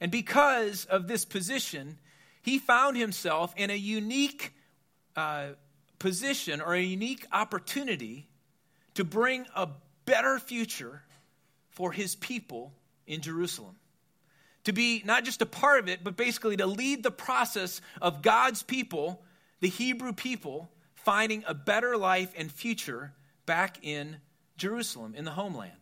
And 0.00 0.10
because 0.10 0.86
of 0.86 1.06
this 1.06 1.24
position, 1.24 1.98
he 2.40 2.58
found 2.58 2.96
himself 2.96 3.52
in 3.56 3.70
a 3.70 3.76
unique 3.76 4.54
uh, 5.14 5.48
position 6.04 6.60
or 6.60 6.74
a 6.74 6.82
unique 6.82 7.24
opportunity 7.32 8.26
to 8.92 9.04
bring 9.04 9.46
a 9.56 9.66
better 10.04 10.38
future 10.38 11.02
for 11.70 11.92
his 11.92 12.14
people 12.14 12.74
in 13.06 13.22
Jerusalem. 13.22 13.76
To 14.64 14.72
be 14.74 15.00
not 15.06 15.24
just 15.24 15.40
a 15.40 15.46
part 15.46 15.78
of 15.78 15.88
it, 15.88 16.04
but 16.04 16.14
basically 16.14 16.58
to 16.58 16.66
lead 16.66 17.02
the 17.02 17.10
process 17.10 17.80
of 18.02 18.20
God's 18.20 18.62
people, 18.62 19.22
the 19.60 19.70
Hebrew 19.70 20.12
people, 20.12 20.68
finding 20.92 21.42
a 21.46 21.54
better 21.54 21.96
life 21.96 22.34
and 22.36 22.52
future 22.52 23.14
back 23.46 23.78
in 23.80 24.18
Jerusalem, 24.58 25.14
in 25.16 25.24
the 25.24 25.30
homeland. 25.30 25.72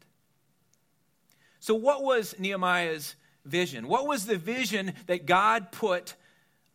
So, 1.58 1.74
what 1.74 2.04
was 2.04 2.36
Nehemiah's 2.38 3.16
vision? 3.44 3.88
What 3.88 4.06
was 4.06 4.26
the 4.26 4.36
vision 4.36 4.92
that 5.08 5.26
God 5.26 5.72
put 5.72 6.14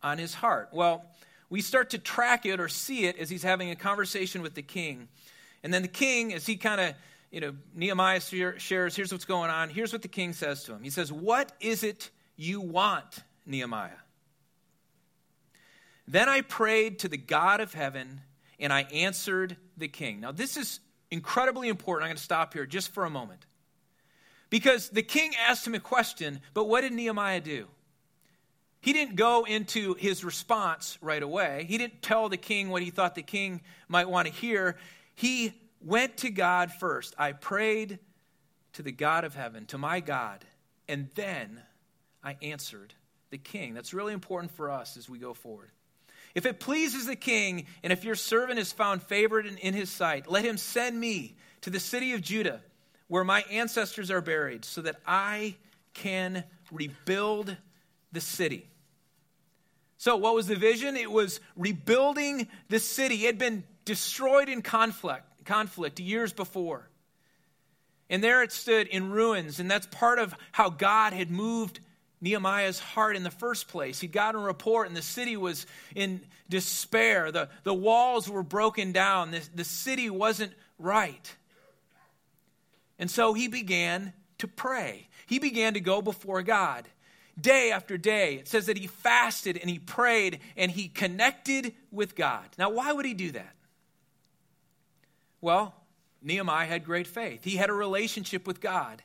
on 0.02 0.18
his 0.18 0.34
heart? 0.34 0.68
Well, 0.70 1.06
we 1.50 1.60
start 1.60 1.90
to 1.90 1.98
track 1.98 2.46
it 2.46 2.60
or 2.60 2.68
see 2.68 3.06
it 3.06 3.18
as 3.18 3.30
he's 3.30 3.42
having 3.42 3.70
a 3.70 3.76
conversation 3.76 4.42
with 4.42 4.54
the 4.54 4.62
king. 4.62 5.08
And 5.62 5.72
then 5.72 5.82
the 5.82 5.88
king, 5.88 6.32
as 6.34 6.46
he 6.46 6.56
kind 6.56 6.80
of 6.80 6.94
you 7.30 7.40
know, 7.40 7.54
Nehemiah 7.74 8.20
shares, 8.20 8.96
here's 8.96 9.12
what's 9.12 9.24
going 9.24 9.50
on. 9.50 9.68
Here's 9.68 9.92
what 9.92 10.02
the 10.02 10.08
king 10.08 10.32
says 10.32 10.64
to 10.64 10.72
him. 10.72 10.82
He 10.82 10.90
says, 10.90 11.12
What 11.12 11.52
is 11.60 11.82
it 11.82 12.10
you 12.36 12.60
want, 12.60 13.22
Nehemiah? 13.44 13.90
Then 16.06 16.28
I 16.28 16.40
prayed 16.40 17.00
to 17.00 17.08
the 17.08 17.18
God 17.18 17.60
of 17.60 17.74
heaven, 17.74 18.22
and 18.58 18.72
I 18.72 18.82
answered 18.82 19.56
the 19.76 19.88
king. 19.88 20.20
Now, 20.20 20.32
this 20.32 20.56
is 20.56 20.80
incredibly 21.10 21.68
important. 21.68 22.04
I'm 22.04 22.10
going 22.10 22.16
to 22.16 22.22
stop 22.22 22.54
here 22.54 22.64
just 22.64 22.92
for 22.92 23.04
a 23.04 23.10
moment. 23.10 23.44
Because 24.48 24.88
the 24.88 25.02
king 25.02 25.32
asked 25.46 25.66
him 25.66 25.74
a 25.74 25.80
question, 25.80 26.40
but 26.54 26.64
what 26.64 26.80
did 26.80 26.92
Nehemiah 26.92 27.42
do? 27.42 27.66
He 28.80 28.92
didn't 28.92 29.16
go 29.16 29.44
into 29.44 29.94
his 29.94 30.24
response 30.24 30.98
right 31.00 31.22
away. 31.22 31.66
He 31.68 31.78
didn't 31.78 32.02
tell 32.02 32.28
the 32.28 32.36
king 32.36 32.68
what 32.68 32.82
he 32.82 32.90
thought 32.90 33.14
the 33.14 33.22
king 33.22 33.60
might 33.88 34.08
want 34.08 34.28
to 34.28 34.32
hear. 34.32 34.76
He 35.14 35.52
went 35.80 36.18
to 36.18 36.30
God 36.30 36.72
first. 36.72 37.14
I 37.18 37.32
prayed 37.32 37.98
to 38.74 38.82
the 38.82 38.92
God 38.92 39.24
of 39.24 39.34
heaven, 39.34 39.66
to 39.66 39.78
my 39.78 40.00
God, 40.00 40.44
and 40.88 41.08
then 41.14 41.60
I 42.22 42.36
answered 42.42 42.94
the 43.30 43.38
king. 43.38 43.74
That's 43.74 43.92
really 43.92 44.12
important 44.12 44.52
for 44.52 44.70
us 44.70 44.96
as 44.96 45.08
we 45.08 45.18
go 45.18 45.34
forward. 45.34 45.70
If 46.34 46.46
it 46.46 46.60
pleases 46.60 47.06
the 47.06 47.16
king, 47.16 47.66
and 47.82 47.92
if 47.92 48.04
your 48.04 48.14
servant 48.14 48.58
is 48.58 48.70
found 48.72 49.02
favored 49.02 49.46
in, 49.46 49.56
in, 49.58 49.74
his 49.74 49.90
sight, 49.90 50.30
let 50.30 50.44
him 50.44 50.56
send 50.56 50.98
me 50.98 51.36
to 51.62 51.70
the 51.70 51.80
city 51.80 52.12
of 52.12 52.20
Judah, 52.20 52.60
where 53.08 53.24
my 53.24 53.42
ancestors 53.50 54.10
are 54.10 54.20
buried, 54.20 54.64
so 54.64 54.82
that 54.82 54.96
I 55.06 55.56
can 55.94 56.44
rebuild 56.70 57.56
the 58.12 58.20
city. 58.20 58.68
So, 59.96 60.16
what 60.16 60.34
was 60.34 60.46
the 60.46 60.56
vision? 60.56 60.96
It 60.96 61.10
was 61.10 61.40
rebuilding 61.56 62.48
the 62.68 62.78
city. 62.78 63.24
It 63.24 63.26
had 63.26 63.38
been 63.38 63.64
destroyed 63.84 64.48
in 64.48 64.62
conflict 64.62 65.24
conflict 65.48 65.98
years 65.98 66.32
before. 66.32 66.86
And 68.10 68.22
there 68.22 68.42
it 68.42 68.52
stood 68.52 68.86
in 68.86 69.10
ruins, 69.10 69.60
and 69.60 69.70
that's 69.70 69.86
part 69.86 70.18
of 70.18 70.34
how 70.52 70.70
God 70.70 71.12
had 71.12 71.30
moved 71.30 71.80
Nehemiah's 72.20 72.78
heart 72.78 73.16
in 73.16 73.22
the 73.22 73.30
first 73.30 73.68
place. 73.68 74.00
He'd 74.00 74.12
gotten 74.12 74.40
a 74.40 74.44
report, 74.44 74.88
and 74.88 74.96
the 74.96 75.02
city 75.02 75.36
was 75.36 75.66
in 75.94 76.20
despair. 76.48 77.32
The, 77.32 77.48
the 77.64 77.74
walls 77.74 78.28
were 78.28 78.42
broken 78.42 78.92
down, 78.92 79.30
the, 79.30 79.42
the 79.54 79.64
city 79.64 80.08
wasn't 80.10 80.52
right. 80.78 81.34
And 82.98 83.10
so 83.10 83.34
he 83.34 83.48
began 83.48 84.12
to 84.38 84.48
pray. 84.48 85.08
He 85.26 85.38
began 85.38 85.74
to 85.74 85.80
go 85.80 86.02
before 86.02 86.42
God 86.42 86.86
day 87.40 87.70
after 87.70 87.96
day. 87.96 88.34
It 88.34 88.48
says 88.48 88.66
that 88.66 88.76
he 88.76 88.86
fasted 88.86 89.56
and 89.56 89.70
he 89.70 89.78
prayed 89.78 90.40
and 90.56 90.70
he 90.70 90.88
connected 90.88 91.74
with 91.90 92.14
God. 92.14 92.44
Now, 92.58 92.70
why 92.70 92.92
would 92.92 93.06
he 93.06 93.14
do 93.14 93.32
that? 93.32 93.54
Well, 95.40 95.74
Nehemiah 96.22 96.66
had 96.66 96.84
great 96.84 97.06
faith. 97.06 97.44
He 97.44 97.56
had 97.56 97.70
a 97.70 97.74
relationship 97.74 98.46
with 98.46 98.60
God. 98.60 99.02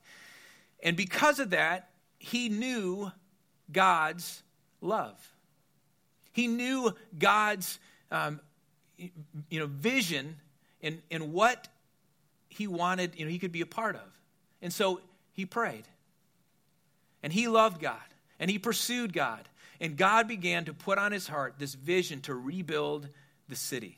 And 0.81 0.97
because 0.97 1.39
of 1.39 1.51
that, 1.51 1.89
he 2.17 2.49
knew 2.49 3.11
God's 3.71 4.41
love. 4.81 5.15
He 6.31 6.47
knew 6.47 6.95
God's 7.17 7.79
um, 8.11 8.39
you 8.97 9.59
know, 9.59 9.67
vision 9.67 10.37
and, 10.81 11.01
and 11.11 11.31
what 11.31 11.67
he 12.49 12.67
wanted, 12.67 13.13
you 13.15 13.25
know, 13.25 13.31
he 13.31 13.39
could 13.39 13.51
be 13.51 13.61
a 13.61 13.65
part 13.65 13.95
of. 13.95 14.19
And 14.61 14.71
so 14.73 15.01
he 15.33 15.45
prayed. 15.45 15.87
And 17.21 17.31
he 17.31 17.47
loved 17.47 17.81
God 17.81 18.01
and 18.43 18.51
he 18.51 18.59
pursued 18.59 19.13
God. 19.13 19.47
And 19.79 19.95
God 19.95 20.27
began 20.27 20.65
to 20.65 20.73
put 20.73 20.97
on 20.97 21.13
his 21.13 21.29
heart 21.29 21.55
this 21.57 21.75
vision 21.75 22.19
to 22.23 22.35
rebuild 22.35 23.07
the 23.47 23.55
city. 23.55 23.97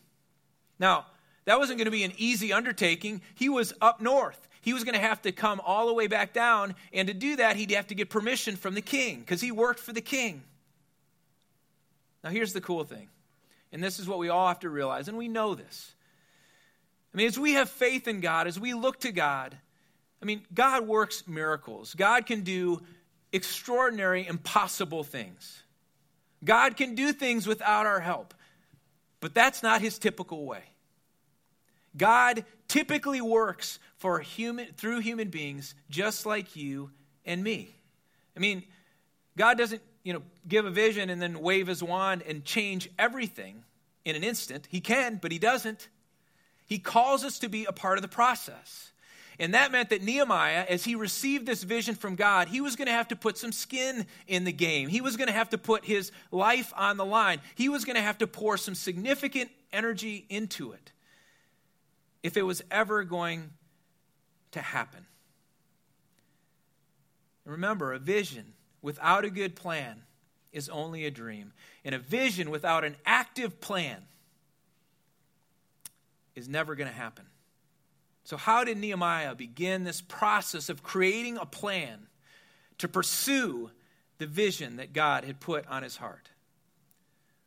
Now, 0.77 1.07
that 1.45 1.57
wasn't 1.57 1.79
going 1.79 1.85
to 1.85 1.91
be 1.91 2.03
an 2.03 2.13
easy 2.17 2.53
undertaking. 2.53 3.23
He 3.33 3.49
was 3.49 3.73
up 3.81 4.01
north. 4.01 4.47
He 4.61 4.71
was 4.71 4.83
going 4.83 4.93
to 4.93 5.01
have 5.01 5.19
to 5.23 5.31
come 5.31 5.59
all 5.65 5.87
the 5.87 5.95
way 5.95 6.05
back 6.05 6.31
down. 6.31 6.75
And 6.93 7.07
to 7.07 7.13
do 7.15 7.37
that, 7.37 7.55
he'd 7.55 7.71
have 7.71 7.87
to 7.87 7.95
get 7.95 8.11
permission 8.11 8.55
from 8.55 8.75
the 8.75 8.83
king 8.83 9.21
because 9.21 9.41
he 9.41 9.51
worked 9.51 9.79
for 9.79 9.93
the 9.93 9.99
king. 9.99 10.43
Now, 12.23 12.29
here's 12.29 12.53
the 12.53 12.61
cool 12.61 12.83
thing. 12.83 13.07
And 13.71 13.83
this 13.83 13.97
is 13.97 14.07
what 14.07 14.19
we 14.19 14.29
all 14.29 14.47
have 14.47 14.59
to 14.59 14.69
realize, 14.69 15.07
and 15.07 15.17
we 15.17 15.27
know 15.27 15.55
this. 15.55 15.91
I 17.15 17.17
mean, 17.17 17.25
as 17.25 17.39
we 17.39 17.53
have 17.53 17.67
faith 17.67 18.07
in 18.07 18.19
God, 18.19 18.45
as 18.45 18.59
we 18.59 18.75
look 18.75 18.99
to 18.99 19.11
God, 19.11 19.57
I 20.21 20.25
mean, 20.25 20.45
God 20.53 20.85
works 20.85 21.27
miracles. 21.27 21.95
God 21.95 22.27
can 22.27 22.41
do 22.41 22.83
extraordinary, 23.35 24.25
impossible 24.25 25.03
things. 25.03 25.63
God 26.43 26.77
can 26.77 26.95
do 26.95 27.11
things 27.11 27.45
without 27.45 27.85
our 27.85 27.99
help, 27.99 28.33
but 29.19 29.33
that's 29.33 29.61
not 29.61 29.81
his 29.81 29.99
typical 29.99 30.45
way. 30.45 30.63
God 31.97 32.45
typically 32.67 33.21
works 33.21 33.79
for 33.97 34.19
human 34.19 34.67
through 34.77 34.99
human 34.99 35.29
beings 35.29 35.75
just 35.89 36.25
like 36.25 36.55
you 36.55 36.91
and 37.25 37.43
me. 37.43 37.75
I 38.35 38.39
mean, 38.39 38.63
God 39.37 39.57
doesn't, 39.57 39.81
you 40.03 40.13
know, 40.13 40.21
give 40.47 40.65
a 40.65 40.71
vision 40.71 41.09
and 41.09 41.21
then 41.21 41.39
wave 41.39 41.67
his 41.67 41.81
wand 41.81 42.23
and 42.27 42.45
change 42.45 42.89
everything 42.99 43.63
in 44.03 44.15
an 44.15 44.23
instant. 44.23 44.67
He 44.69 44.81
can, 44.81 45.19
but 45.21 45.31
he 45.31 45.39
doesn't. 45.39 45.87
He 46.65 46.79
calls 46.79 47.23
us 47.23 47.39
to 47.39 47.49
be 47.49 47.65
a 47.65 47.71
part 47.71 47.97
of 47.97 48.01
the 48.01 48.07
process. 48.07 48.91
And 49.39 49.53
that 49.53 49.71
meant 49.71 49.89
that 49.89 50.01
Nehemiah, 50.01 50.65
as 50.69 50.85
he 50.85 50.95
received 50.95 51.45
this 51.45 51.63
vision 51.63 51.95
from 51.95 52.15
God, 52.15 52.47
he 52.47 52.61
was 52.61 52.75
going 52.75 52.87
to 52.87 52.93
have 52.93 53.09
to 53.09 53.15
put 53.15 53.37
some 53.37 53.51
skin 53.51 54.05
in 54.27 54.45
the 54.45 54.51
game. 54.51 54.87
He 54.87 55.01
was 55.01 55.17
going 55.17 55.27
to 55.27 55.33
have 55.33 55.49
to 55.49 55.57
put 55.57 55.83
his 55.83 56.11
life 56.31 56.71
on 56.75 56.97
the 56.97 57.05
line. 57.05 57.41
He 57.55 57.67
was 57.67 57.83
going 57.83 57.97
to 57.97 58.01
have 58.01 58.17
to 58.19 58.27
pour 58.27 58.57
some 58.57 58.75
significant 58.75 59.49
energy 59.73 60.25
into 60.29 60.71
it 60.71 60.91
if 62.23 62.37
it 62.37 62.43
was 62.43 62.63
ever 62.71 63.03
going 63.03 63.51
to 64.51 64.61
happen. 64.61 65.05
Remember, 67.43 67.93
a 67.93 67.99
vision 67.99 68.53
without 68.81 69.25
a 69.25 69.29
good 69.29 69.55
plan 69.55 70.01
is 70.51 70.69
only 70.69 71.05
a 71.05 71.11
dream. 71.11 71.51
And 71.83 71.93
a 71.93 71.99
vision 71.99 72.49
without 72.49 72.83
an 72.83 72.95
active 73.05 73.59
plan 73.59 74.01
is 76.35 76.47
never 76.47 76.75
going 76.75 76.89
to 76.89 76.95
happen. 76.95 77.25
So, 78.25 78.37
how 78.37 78.63
did 78.63 78.79
Nehemiah 78.79 79.35
begin 79.35 79.83
this 79.83 80.01
process 80.01 80.67
of 80.69 80.81
creating 80.81 81.37
a 81.37 81.45
plan 81.45 82.07
to 82.79 82.87
pursue 82.87 83.69
the 84.17 84.25
vision 84.25 84.77
that 84.77 84.93
God 84.93 85.25
had 85.25 85.39
put 85.39 85.67
on 85.67 85.83
his 85.83 85.97
heart? 85.97 86.29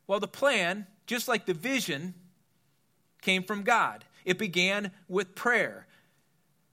Well, 0.07 0.21
the 0.21 0.27
plan, 0.27 0.87
just 1.05 1.27
like 1.27 1.45
the 1.45 1.53
vision, 1.53 2.13
came 3.21 3.43
from 3.43 3.63
God. 3.63 4.05
It 4.23 4.37
began 4.37 4.91
with 5.09 5.35
prayer. 5.35 5.85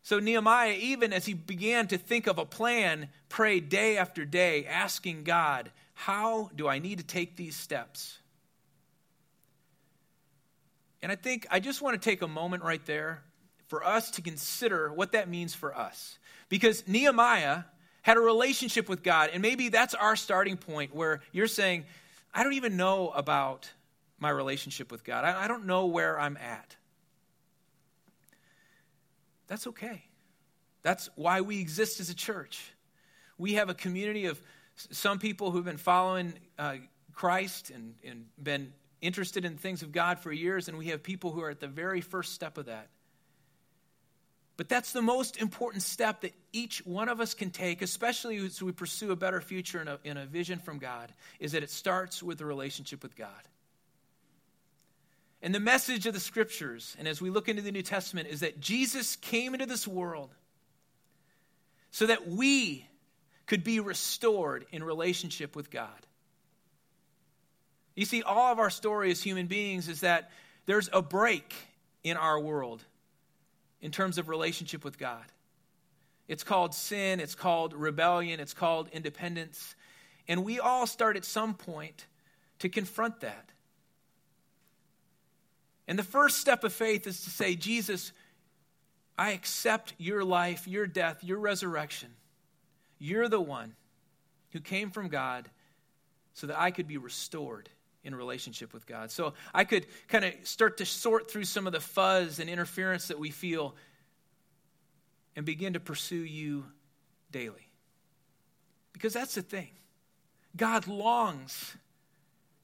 So, 0.04 0.20
Nehemiah, 0.20 0.76
even 0.78 1.12
as 1.12 1.26
he 1.26 1.34
began 1.34 1.88
to 1.88 1.98
think 1.98 2.28
of 2.28 2.38
a 2.38 2.46
plan, 2.46 3.08
prayed 3.28 3.68
day 3.68 3.96
after 3.98 4.24
day, 4.24 4.66
asking 4.66 5.24
God, 5.24 5.72
How 5.94 6.52
do 6.54 6.68
I 6.68 6.78
need 6.78 6.98
to 6.98 7.04
take 7.04 7.34
these 7.34 7.56
steps? 7.56 8.18
And 11.02 11.10
I 11.10 11.16
think 11.16 11.44
I 11.50 11.58
just 11.58 11.82
want 11.82 12.00
to 12.00 12.10
take 12.10 12.22
a 12.22 12.28
moment 12.28 12.62
right 12.62 12.84
there 12.86 13.24
for 13.68 13.84
us 13.84 14.12
to 14.12 14.22
consider 14.22 14.92
what 14.92 15.12
that 15.12 15.28
means 15.28 15.54
for 15.54 15.76
us. 15.76 16.18
Because 16.48 16.86
Nehemiah 16.86 17.64
had 18.02 18.16
a 18.16 18.20
relationship 18.20 18.88
with 18.88 19.02
God, 19.02 19.30
and 19.32 19.42
maybe 19.42 19.68
that's 19.68 19.94
our 19.94 20.14
starting 20.14 20.56
point 20.56 20.94
where 20.94 21.20
you're 21.32 21.48
saying, 21.48 21.84
I 22.32 22.44
don't 22.44 22.52
even 22.52 22.76
know 22.76 23.10
about 23.10 23.70
my 24.18 24.30
relationship 24.30 24.90
with 24.90 25.04
God, 25.04 25.24
I, 25.24 25.48
don't 25.48 25.66
know 25.66 25.86
where 25.86 26.18
I'm 26.18 26.36
at. 26.36 26.76
That's 29.46 29.66
okay. 29.68 30.04
That's 30.82 31.10
why 31.16 31.40
we 31.42 31.60
exist 31.60 32.00
as 32.00 32.08
a 32.08 32.14
church. 32.14 32.72
We 33.38 33.54
have 33.54 33.68
a 33.68 33.74
community 33.74 34.26
of 34.26 34.40
some 34.76 35.18
people 35.18 35.50
who've 35.50 35.64
been 35.64 35.76
following 35.76 36.34
uh, 36.58 36.76
Christ 37.12 37.70
and, 37.70 37.94
and 38.04 38.26
been 38.42 38.72
interested 39.00 39.44
in 39.44 39.56
things 39.56 39.82
of 39.82 39.92
God 39.92 40.18
for 40.20 40.32
years, 40.32 40.68
and 40.68 40.78
we 40.78 40.86
have 40.86 41.02
people 41.02 41.32
who 41.32 41.42
are 41.42 41.50
at 41.50 41.60
the 41.60 41.68
very 41.68 42.00
first 42.00 42.32
step 42.32 42.56
of 42.56 42.66
that. 42.66 42.88
But 44.56 44.68
that's 44.70 44.92
the 44.92 45.02
most 45.02 45.36
important 45.36 45.82
step 45.82 46.22
that 46.22 46.32
each 46.52 46.84
one 46.86 47.08
of 47.08 47.20
us 47.20 47.34
can 47.34 47.50
take, 47.50 47.82
especially 47.82 48.38
as 48.38 48.62
we 48.62 48.72
pursue 48.72 49.12
a 49.12 49.16
better 49.16 49.40
future 49.40 49.80
and 49.80 49.88
a, 49.88 49.98
in 50.02 50.16
a 50.16 50.24
vision 50.24 50.58
from 50.58 50.78
God, 50.78 51.12
is 51.38 51.52
that 51.52 51.62
it 51.62 51.70
starts 51.70 52.22
with 52.22 52.40
a 52.40 52.46
relationship 52.46 53.02
with 53.02 53.16
God. 53.16 53.30
And 55.42 55.54
the 55.54 55.60
message 55.60 56.06
of 56.06 56.14
the 56.14 56.20
scriptures, 56.20 56.96
and 56.98 57.06
as 57.06 57.20
we 57.20 57.28
look 57.28 57.48
into 57.48 57.60
the 57.60 57.70
New 57.70 57.82
Testament, 57.82 58.28
is 58.28 58.40
that 58.40 58.58
Jesus 58.58 59.16
came 59.16 59.52
into 59.52 59.66
this 59.66 59.86
world 59.86 60.30
so 61.90 62.06
that 62.06 62.26
we 62.26 62.86
could 63.44 63.62
be 63.62 63.78
restored 63.78 64.64
in 64.72 64.82
relationship 64.82 65.54
with 65.54 65.70
God. 65.70 66.06
You 67.94 68.06
see, 68.06 68.22
all 68.22 68.52
of 68.52 68.58
our 68.58 68.70
story 68.70 69.10
as 69.10 69.22
human 69.22 69.46
beings 69.46 69.88
is 69.88 70.00
that 70.00 70.30
there's 70.64 70.88
a 70.92 71.02
break 71.02 71.54
in 72.02 72.16
our 72.16 72.40
world 72.40 72.82
in 73.80 73.90
terms 73.90 74.18
of 74.18 74.28
relationship 74.28 74.84
with 74.84 74.98
God. 74.98 75.24
It's 76.28 76.42
called 76.42 76.74
sin, 76.74 77.20
it's 77.20 77.34
called 77.34 77.72
rebellion, 77.72 78.40
it's 78.40 78.54
called 78.54 78.88
independence. 78.92 79.74
And 80.26 80.44
we 80.44 80.58
all 80.58 80.86
start 80.86 81.16
at 81.16 81.24
some 81.24 81.54
point 81.54 82.06
to 82.58 82.68
confront 82.68 83.20
that. 83.20 83.50
And 85.86 85.98
the 85.98 86.02
first 86.02 86.38
step 86.38 86.64
of 86.64 86.72
faith 86.72 87.06
is 87.06 87.22
to 87.24 87.30
say, 87.30 87.54
Jesus, 87.54 88.12
I 89.16 89.30
accept 89.30 89.94
your 89.98 90.24
life, 90.24 90.66
your 90.66 90.86
death, 90.86 91.22
your 91.22 91.38
resurrection. 91.38 92.10
You're 92.98 93.28
the 93.28 93.40
one 93.40 93.74
who 94.50 94.60
came 94.60 94.90
from 94.90 95.08
God 95.08 95.48
so 96.34 96.48
that 96.48 96.58
I 96.58 96.70
could 96.70 96.88
be 96.88 96.96
restored 96.96 97.68
in 98.06 98.14
relationship 98.14 98.72
with 98.72 98.86
God. 98.86 99.10
So 99.10 99.34
I 99.52 99.64
could 99.64 99.86
kind 100.08 100.24
of 100.24 100.32
start 100.44 100.78
to 100.78 100.86
sort 100.86 101.30
through 101.30 101.44
some 101.44 101.66
of 101.66 101.72
the 101.72 101.80
fuzz 101.80 102.38
and 102.38 102.48
interference 102.48 103.08
that 103.08 103.18
we 103.18 103.30
feel 103.30 103.74
and 105.34 105.44
begin 105.44 105.74
to 105.74 105.80
pursue 105.80 106.16
you 106.24 106.64
daily. 107.30 107.68
Because 108.92 109.12
that's 109.12 109.34
the 109.34 109.42
thing. 109.42 109.68
God 110.56 110.86
longs 110.86 111.76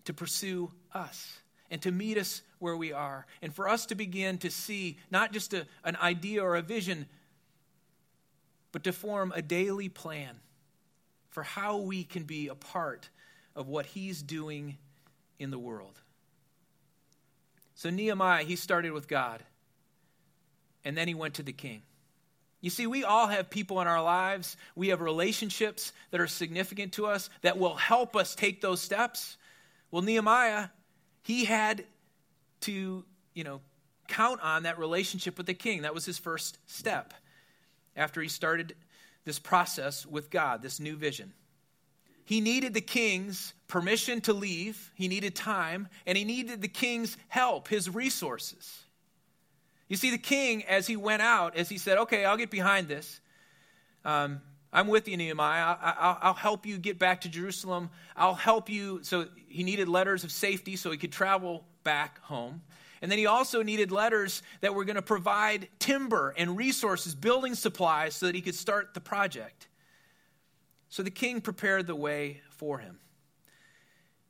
to 0.04 0.14
pursue 0.14 0.70
us 0.94 1.40
and 1.70 1.82
to 1.82 1.90
meet 1.90 2.18
us 2.18 2.42
where 2.58 2.76
we 2.76 2.92
are, 2.92 3.26
and 3.40 3.54
for 3.54 3.68
us 3.68 3.86
to 3.86 3.94
begin 3.94 4.38
to 4.38 4.50
see 4.50 4.98
not 5.10 5.32
just 5.32 5.54
a, 5.54 5.66
an 5.84 5.96
idea 5.96 6.42
or 6.42 6.54
a 6.54 6.62
vision, 6.62 7.06
but 8.72 8.84
to 8.84 8.92
form 8.92 9.32
a 9.34 9.42
daily 9.42 9.88
plan 9.88 10.36
for 11.30 11.42
how 11.42 11.78
we 11.78 12.04
can 12.04 12.24
be 12.24 12.48
a 12.48 12.54
part 12.54 13.08
of 13.56 13.68
what 13.68 13.86
He's 13.86 14.22
doing 14.22 14.76
in 15.38 15.50
the 15.50 15.58
world. 15.58 15.98
So, 17.74 17.90
Nehemiah, 17.90 18.44
he 18.44 18.56
started 18.56 18.92
with 18.92 19.08
God, 19.08 19.42
and 20.84 20.96
then 20.96 21.08
he 21.08 21.14
went 21.14 21.34
to 21.34 21.42
the 21.42 21.52
king. 21.52 21.82
You 22.60 22.70
see, 22.70 22.86
we 22.86 23.02
all 23.02 23.26
have 23.26 23.50
people 23.50 23.80
in 23.80 23.88
our 23.88 24.02
lives, 24.02 24.56
we 24.76 24.88
have 24.88 25.00
relationships 25.00 25.92
that 26.12 26.20
are 26.20 26.28
significant 26.28 26.92
to 26.92 27.06
us 27.06 27.28
that 27.40 27.58
will 27.58 27.74
help 27.74 28.14
us 28.14 28.36
take 28.36 28.60
those 28.60 28.80
steps. 28.80 29.36
Well, 29.90 30.02
Nehemiah, 30.02 30.68
he 31.22 31.44
had 31.44 31.84
to, 32.60 33.04
you 33.34 33.44
know, 33.44 33.60
count 34.06 34.40
on 34.42 34.62
that 34.62 34.78
relationship 34.78 35.36
with 35.36 35.46
the 35.46 35.54
king. 35.54 35.82
That 35.82 35.94
was 35.94 36.04
his 36.04 36.18
first 36.18 36.58
step 36.66 37.14
after 37.96 38.20
he 38.20 38.28
started 38.28 38.76
this 39.24 39.38
process 39.38 40.06
with 40.06 40.30
God, 40.30 40.62
this 40.62 40.78
new 40.78 40.96
vision. 40.96 41.32
He 42.24 42.40
needed 42.40 42.74
the 42.74 42.80
king's 42.80 43.54
permission 43.68 44.20
to 44.22 44.32
leave, 44.32 44.92
he 44.94 45.08
needed 45.08 45.34
time, 45.34 45.88
and 46.06 46.16
he 46.16 46.24
needed 46.24 46.60
the 46.60 46.68
king's 46.68 47.16
help, 47.28 47.68
his 47.68 47.88
resources. 47.88 48.82
You 49.88 49.96
see, 49.96 50.10
the 50.10 50.18
king, 50.18 50.64
as 50.64 50.86
he 50.86 50.96
went 50.96 51.22
out, 51.22 51.56
as 51.56 51.68
he 51.68 51.78
said, 51.78 51.98
Okay, 51.98 52.24
I'll 52.24 52.36
get 52.36 52.50
behind 52.50 52.88
this. 52.88 53.20
Um, 54.04 54.40
I'm 54.72 54.88
with 54.88 55.06
you, 55.06 55.16
Nehemiah. 55.18 55.76
I, 55.80 56.28
will 56.28 56.34
help 56.34 56.64
you 56.64 56.78
get 56.78 56.98
back 56.98 57.20
to 57.22 57.28
Jerusalem. 57.28 57.90
I'll 58.16 58.34
help 58.34 58.70
you. 58.70 59.00
So 59.02 59.26
he 59.48 59.62
needed 59.62 59.88
letters 59.88 60.24
of 60.24 60.32
safety 60.32 60.76
so 60.76 60.90
he 60.90 60.96
could 60.96 61.12
travel 61.12 61.64
back 61.84 62.20
home. 62.22 62.62
And 63.02 63.10
then 63.10 63.18
he 63.18 63.26
also 63.26 63.62
needed 63.62 63.92
letters 63.92 64.42
that 64.60 64.74
were 64.74 64.84
going 64.84 64.96
to 64.96 65.02
provide 65.02 65.68
timber 65.78 66.32
and 66.38 66.56
resources, 66.56 67.14
building 67.14 67.54
supplies, 67.54 68.14
so 68.14 68.26
that 68.26 68.34
he 68.34 68.40
could 68.40 68.54
start 68.54 68.94
the 68.94 69.00
project. 69.00 69.66
So 70.92 71.02
the 71.02 71.10
king 71.10 71.40
prepared 71.40 71.86
the 71.86 71.96
way 71.96 72.42
for 72.50 72.76
him. 72.76 72.98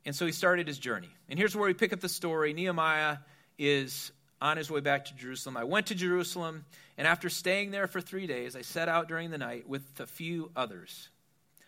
And 0.05 0.15
so 0.15 0.27
he 0.27 0.31
started 0.31 0.69
his 0.69 0.79
journey. 0.79 1.09
And 1.29 1.37
here's 1.37 1.57
where 1.57 1.67
we 1.67 1.75
pick 1.75 1.93
up 1.93 1.99
the 1.99 2.09
story 2.09 2.53
Nehemiah 2.53 3.17
is 3.59 4.13
on 4.41 4.59
his 4.59 4.71
way 4.71 4.79
back 4.79 5.07
to 5.07 5.15
Jerusalem. 5.17 5.57
I 5.57 5.65
went 5.65 5.89
to 5.89 5.97
Jerusalem, 5.97 6.65
and 6.97 7.05
after 7.05 7.29
staying 7.29 7.73
there 7.73 7.89
for 7.89 8.01
three 8.01 8.29
days, 8.29 8.55
I 8.55 8.63
set 8.63 8.89
out 8.89 9.09
during 9.09 9.33
the 9.33 9.39
night 9.39 9.69
with 9.69 9.83
a 9.99 10.07
few 10.07 10.53
others. 10.55 11.09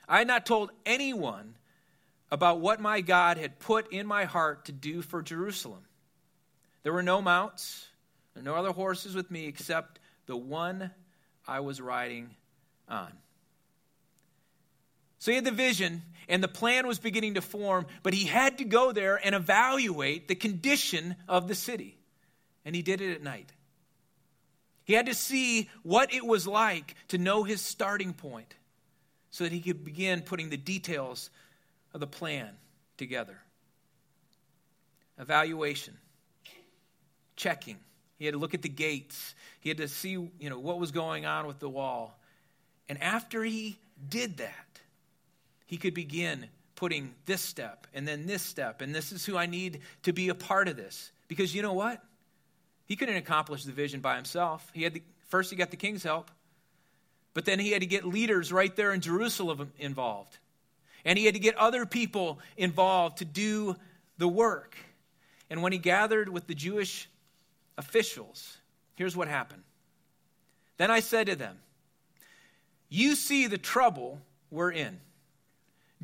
I 0.09 0.19
had 0.19 0.29
not 0.29 0.47
told 0.47 0.71
anyone 0.87 1.57
about 2.31 2.61
what 2.61 2.79
my 2.79 3.01
God 3.01 3.37
had 3.37 3.59
put 3.59 3.93
in 3.93 4.07
my 4.07 4.27
heart 4.27 4.67
to 4.67 4.73
do 4.73 5.03
for 5.03 5.23
Jerusalem. 5.23 5.83
There 6.85 6.93
were 6.93 7.03
no 7.03 7.21
mounts, 7.21 7.85
no 8.41 8.55
other 8.55 8.71
horses 8.71 9.17
with 9.17 9.29
me 9.29 9.47
except 9.47 9.99
the 10.27 10.37
one 10.37 10.93
I 11.49 11.59
was 11.59 11.81
riding 11.81 12.31
on. 12.89 13.11
So 15.25 15.31
he 15.31 15.37
had 15.37 15.47
the 15.47 15.53
vision, 15.53 16.03
and 16.29 16.43
the 16.43 16.49
plan 16.49 16.87
was 16.87 16.99
beginning 16.99 17.33
to 17.33 17.41
form, 17.41 17.87
but 18.03 18.13
he 18.13 18.27
had 18.27 18.59
to 18.59 18.65
go 18.65 18.93
there 18.93 19.19
and 19.25 19.35
evaluate 19.35 20.29
the 20.29 20.35
condition 20.35 21.17
of 21.27 21.49
the 21.49 21.55
city. 21.55 21.97
And 22.67 22.77
he 22.77 22.83
did 22.83 23.01
it 23.01 23.15
at 23.15 23.23
night. 23.23 23.51
He 24.85 24.93
had 24.93 25.07
to 25.07 25.15
see 25.15 25.71
what 25.83 26.13
it 26.13 26.27
was 26.27 26.47
like 26.47 26.95
to 27.09 27.17
know 27.17 27.43
his 27.43 27.63
starting 27.63 28.13
point 28.13 28.55
so 29.31 29.45
that 29.45 29.53
he 29.55 29.63
could 29.63 29.83
begin 29.83 30.21
putting 30.21 30.51
the 30.51 30.59
details 30.59 31.31
of 31.95 32.01
the 32.01 32.07
plan 32.07 32.51
together. 32.99 33.39
Evaluation, 35.19 35.97
checking. 37.35 37.79
He 38.19 38.27
had 38.27 38.33
to 38.33 38.39
look 38.39 38.53
at 38.53 38.61
the 38.61 38.69
gates. 38.69 39.35
He 39.61 39.71
had 39.71 39.79
to 39.79 39.89
see, 39.89 40.11
you 40.11 40.51
know, 40.51 40.59
what 40.59 40.79
was 40.79 40.91
going 40.91 41.25
on 41.25 41.47
with 41.47 41.61
the 41.61 41.71
wall. 41.71 42.21
And 42.91 43.03
after 43.03 43.43
he 43.43 43.79
did 44.07 44.37
that, 44.37 44.74
he 45.67 45.77
could 45.77 45.95
begin 45.95 46.47
putting 46.77 47.15
this 47.27 47.41
step 47.41 47.87
and 47.95 48.07
then 48.07 48.27
this 48.27 48.43
step, 48.43 48.81
and 48.81 48.95
this 48.95 49.13
is 49.13 49.25
who 49.25 49.37
I 49.37 49.47
need 49.47 49.81
to 50.03 50.13
be 50.13 50.29
a 50.29 50.35
part 50.35 50.69
of 50.69 50.77
this. 50.77 51.13
Because 51.29 51.55
you 51.55 51.63
know 51.63 51.73
what? 51.73 52.03
He 52.87 52.97
couldn't 52.97 53.17
accomplish 53.17 53.65
the 53.65 53.73
vision 53.73 54.01
by 54.01 54.17
himself. 54.17 54.71
He 54.75 54.83
had 54.83 54.95
the, 54.95 55.03
first 55.29 55.51
he 55.51 55.57
got 55.57 55.71
the 55.71 55.77
king's 55.77 56.03
help, 56.03 56.31
but 57.33 57.45
then 57.45 57.59
he 57.59 57.73
had 57.73 57.81
to 57.81 57.87
get 57.87 58.05
leaders 58.05 58.53
right 58.53 58.75
there 58.77 58.93
in 58.93 59.01
Jerusalem 59.01 59.73
involved. 59.79 60.39
And 61.05 61.19
he 61.19 61.25
had 61.25 61.35
to 61.35 61.41
get 61.41 61.57
other 61.57 61.87
people 61.87 62.39
involved 62.57 63.19
to 63.19 63.25
do 63.25 63.77
the 64.19 64.29
work. 64.29 64.77
And 65.51 65.63
when 65.63 65.73
he 65.73 65.79
gathered 65.79 66.29
with 66.29 66.47
the 66.47 66.55
Jewish 66.55 67.09
officials, 67.77 68.57
here's 68.95 69.17
what 69.17 69.29
happened. 69.29 69.63
Then 70.77 70.91
I 70.91 71.01
said 71.01 71.27
to 71.27 71.37
them, 71.37 71.59
You 72.89 73.15
see 73.15 73.47
the 73.47 73.59
trouble 73.59 74.21
we're 74.51 74.73
in. 74.73 75.01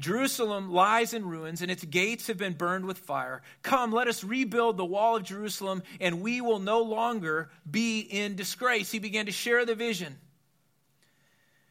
Jerusalem 0.01 0.73
lies 0.73 1.13
in 1.13 1.27
ruins, 1.27 1.61
and 1.61 1.71
its 1.71 1.85
gates 1.85 2.27
have 2.27 2.39
been 2.39 2.55
burned 2.55 2.87
with 2.87 2.99
fire. 2.99 3.43
Come, 3.63 3.93
let 3.93 4.09
us 4.09 4.25
rebuild 4.25 4.77
the 4.77 4.85
wall 4.85 5.17
of 5.17 5.25
Jerusalem, 5.25 5.83
and 6.01 6.23
we 6.23 6.41
will 6.41 6.59
no 6.59 6.81
longer 6.81 7.51
be 7.71 8.01
in 8.01 8.35
disgrace. 8.35 8.91
He 8.91 8.99
began 8.99 9.27
to 9.27 9.33
share 9.33 9.65
the 9.67 9.75
vision. 9.75 10.17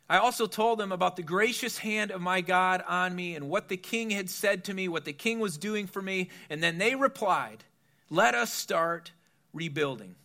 I 0.08 0.18
also 0.18 0.48
told 0.48 0.80
them 0.80 0.92
about 0.92 1.16
the 1.16 1.24
gracious 1.24 1.80
hand 1.80 2.12
of 2.12 2.22
my 2.22 2.42
God 2.42 2.84
on 2.88 3.16
me 3.16 3.36
and 3.36 3.50
what 3.50 3.68
the 3.68 3.78
king 3.78 4.12
had 4.12 4.30
said 4.30 4.64
to 4.66 4.74
me, 4.74 4.88
what 4.88 5.06
the 5.06 5.14
king 5.14 5.40
was 5.40 5.58
doing 5.58 5.86
for 5.86 6.02
me. 6.02 6.30
And 6.50 6.64
then 6.64 6.78
they 6.78 6.96
replied, 6.96 7.64
Let 8.10 8.34
us 8.34 8.52
start 8.52 9.12
rebuilding. 9.54 10.16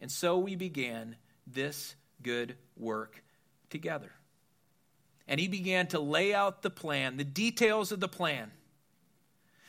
And 0.00 0.10
so 0.10 0.38
we 0.38 0.56
began 0.56 1.16
this 1.46 1.94
good 2.22 2.56
work 2.76 3.22
together. 3.70 4.10
And 5.28 5.38
he 5.38 5.48
began 5.48 5.86
to 5.88 6.00
lay 6.00 6.34
out 6.34 6.62
the 6.62 6.70
plan, 6.70 7.16
the 7.16 7.24
details 7.24 7.92
of 7.92 8.00
the 8.00 8.08
plan, 8.08 8.50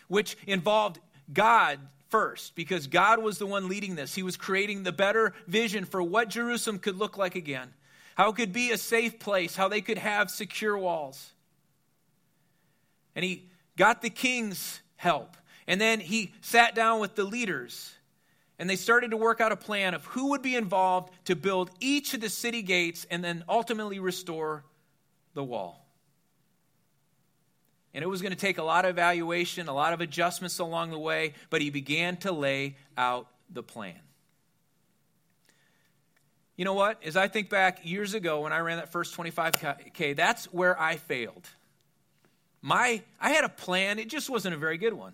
which 0.08 0.38
involved 0.48 1.00
God 1.32 1.80
first, 2.10 2.56
because 2.56 2.88
God 2.88 3.22
was 3.22 3.38
the 3.38 3.46
one 3.46 3.68
leading 3.68 3.96
this. 3.96 4.16
He 4.16 4.24
was 4.24 4.38
creating 4.38 4.84
the 4.84 4.92
better 4.92 5.34
vision 5.48 5.86
for 5.86 6.02
what 6.02 6.30
Jerusalem 6.30 6.80
could 6.80 6.98
look 6.98 7.18
like 7.18 7.36
again 7.36 7.74
how 8.16 8.30
it 8.30 8.36
could 8.36 8.54
be 8.54 8.72
a 8.72 8.78
safe 8.78 9.20
place, 9.20 9.56
how 9.56 9.68
they 9.68 9.82
could 9.82 9.98
have 9.98 10.30
secure 10.30 10.78
walls. 10.78 11.32
And 13.16 13.26
he 13.26 13.50
got 13.78 14.02
the 14.02 14.10
king's 14.10 14.82
help. 14.96 15.38
And 15.68 15.80
then 15.80 16.00
he 16.00 16.34
sat 16.42 16.76
down 16.76 17.00
with 17.00 17.16
the 17.16 17.24
leaders. 17.24 17.94
And 18.60 18.70
they 18.70 18.76
started 18.76 19.12
to 19.12 19.18
work 19.18 19.42
out 19.42 19.52
a 19.52 19.58
plan 19.58 19.94
of 19.94 20.06
who 20.06 20.30
would 20.30 20.42
be 20.42 20.56
involved 20.56 21.12
to 21.26 21.36
build 21.36 21.72
each 21.80 22.13
of 22.13 22.22
the 22.22 22.30
city 22.30 22.62
gates 22.62 23.06
and 23.10 23.24
then 23.24 23.44
ultimately 23.50 24.00
restore 24.00 24.63
the 25.34 25.43
wall. 25.43 25.86
And 27.93 28.04
it 28.04 28.08
was 28.08 28.22
going 28.22 28.32
to 28.32 28.38
take 28.38 28.58
a 28.58 28.63
lot 28.63 28.86
of 28.86 28.91
evaluation, 28.91 29.67
a 29.67 29.74
lot 29.74 29.93
of 29.93 30.02
adjustments 30.02 30.60
along 30.60 30.91
the 30.91 31.00
way, 31.00 31.34
but 31.50 31.62
he 31.62 31.69
began 31.69 32.17
to 32.17 32.32
lay 32.32 32.76
out 32.98 33.28
the 33.52 33.62
plan. 33.62 34.00
You 36.56 36.65
know 36.65 36.74
what? 36.74 37.04
As 37.04 37.15
I 37.15 37.28
think 37.28 37.50
back 37.50 37.86
years 37.86 38.13
ago 38.13 38.41
when 38.41 38.54
I 38.54 38.60
ran 38.60 38.78
that 38.78 38.91
first 38.91 39.15
25K, 39.15 40.15
that's 40.15 40.46
where 40.46 40.80
I 40.80 40.98
failed. 40.98 41.48
My, 42.62 43.02
I 43.19 43.32
had 43.32 43.43
a 43.43 43.50
plan, 43.50 44.00
it 44.00 44.10
just 44.10 44.30
wasn't 44.30 44.56
a 44.56 44.58
very 44.58 44.78
good 44.78 44.93
one. 44.93 45.13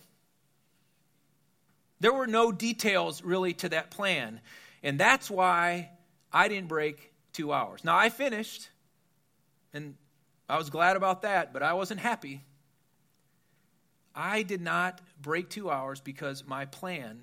There 1.99 2.13
were 2.13 2.27
no 2.27 2.51
details 2.51 3.23
really 3.23 3.53
to 3.55 3.69
that 3.69 3.91
plan. 3.91 4.39
And 4.83 4.99
that's 4.99 5.29
why 5.29 5.89
I 6.31 6.47
didn't 6.47 6.67
break 6.67 7.11
two 7.33 7.51
hours. 7.51 7.83
Now, 7.83 7.97
I 7.97 8.09
finished, 8.09 8.69
and 9.73 9.95
I 10.49 10.57
was 10.57 10.71
glad 10.71 10.97
about 10.97 11.21
that, 11.21 11.53
but 11.53 11.61
I 11.61 11.73
wasn't 11.73 11.99
happy. 11.99 12.41
I 14.15 14.41
did 14.41 14.61
not 14.61 14.99
break 15.21 15.49
two 15.49 15.69
hours 15.69 16.01
because 16.01 16.43
my 16.45 16.65
plan 16.65 17.21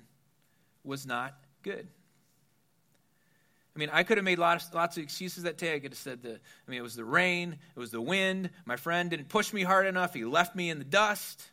was 0.83 1.05
not 1.05 1.37
good. 1.61 1.87
I 3.75 3.79
mean, 3.79 3.89
I 3.91 4.01
could 4.01 4.17
have 4.17 4.23
made 4.25 4.39
lots, 4.39 4.73
lots 4.73 4.97
of 4.97 5.03
excuses 5.03 5.43
that 5.43 5.57
day. 5.57 5.75
I 5.75 5.79
could 5.79 5.91
have 5.91 5.99
said, 5.99 6.23
the, 6.23 6.31
I 6.31 6.71
mean, 6.71 6.79
it 6.79 6.83
was 6.83 6.95
the 6.95 7.05
rain, 7.05 7.57
it 7.75 7.79
was 7.79 7.91
the 7.91 8.01
wind, 8.01 8.49
my 8.65 8.77
friend 8.77 9.09
didn't 9.09 9.29
push 9.29 9.53
me 9.53 9.61
hard 9.61 9.85
enough, 9.85 10.15
he 10.15 10.25
left 10.25 10.55
me 10.55 10.71
in 10.71 10.79
the 10.79 10.85
dust. 10.85 11.47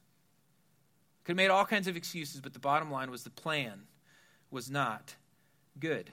Could 1.25 1.33
have 1.33 1.37
made 1.37 1.51
all 1.51 1.67
kinds 1.67 1.89
of 1.89 1.97
excuses, 1.97 2.41
but 2.41 2.55
the 2.55 2.61
bottom 2.61 2.91
line 2.91 3.11
was 3.11 3.25
the 3.25 3.31
plan 3.31 3.83
was 4.51 4.71
not 4.71 5.17
good. 5.79 6.11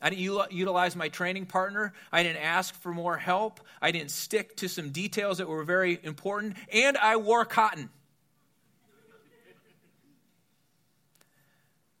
I 0.00 0.10
didn't 0.10 0.52
utilize 0.52 0.96
my 0.96 1.08
training 1.08 1.46
partner. 1.46 1.92
I 2.10 2.22
didn't 2.22 2.42
ask 2.42 2.74
for 2.80 2.92
more 2.92 3.16
help. 3.16 3.60
I 3.82 3.90
didn't 3.90 4.10
stick 4.10 4.56
to 4.56 4.68
some 4.68 4.90
details 4.90 5.38
that 5.38 5.48
were 5.48 5.64
very 5.64 5.98
important. 6.02 6.56
And 6.72 6.96
I 6.96 7.16
wore 7.16 7.44
cotton. 7.44 7.90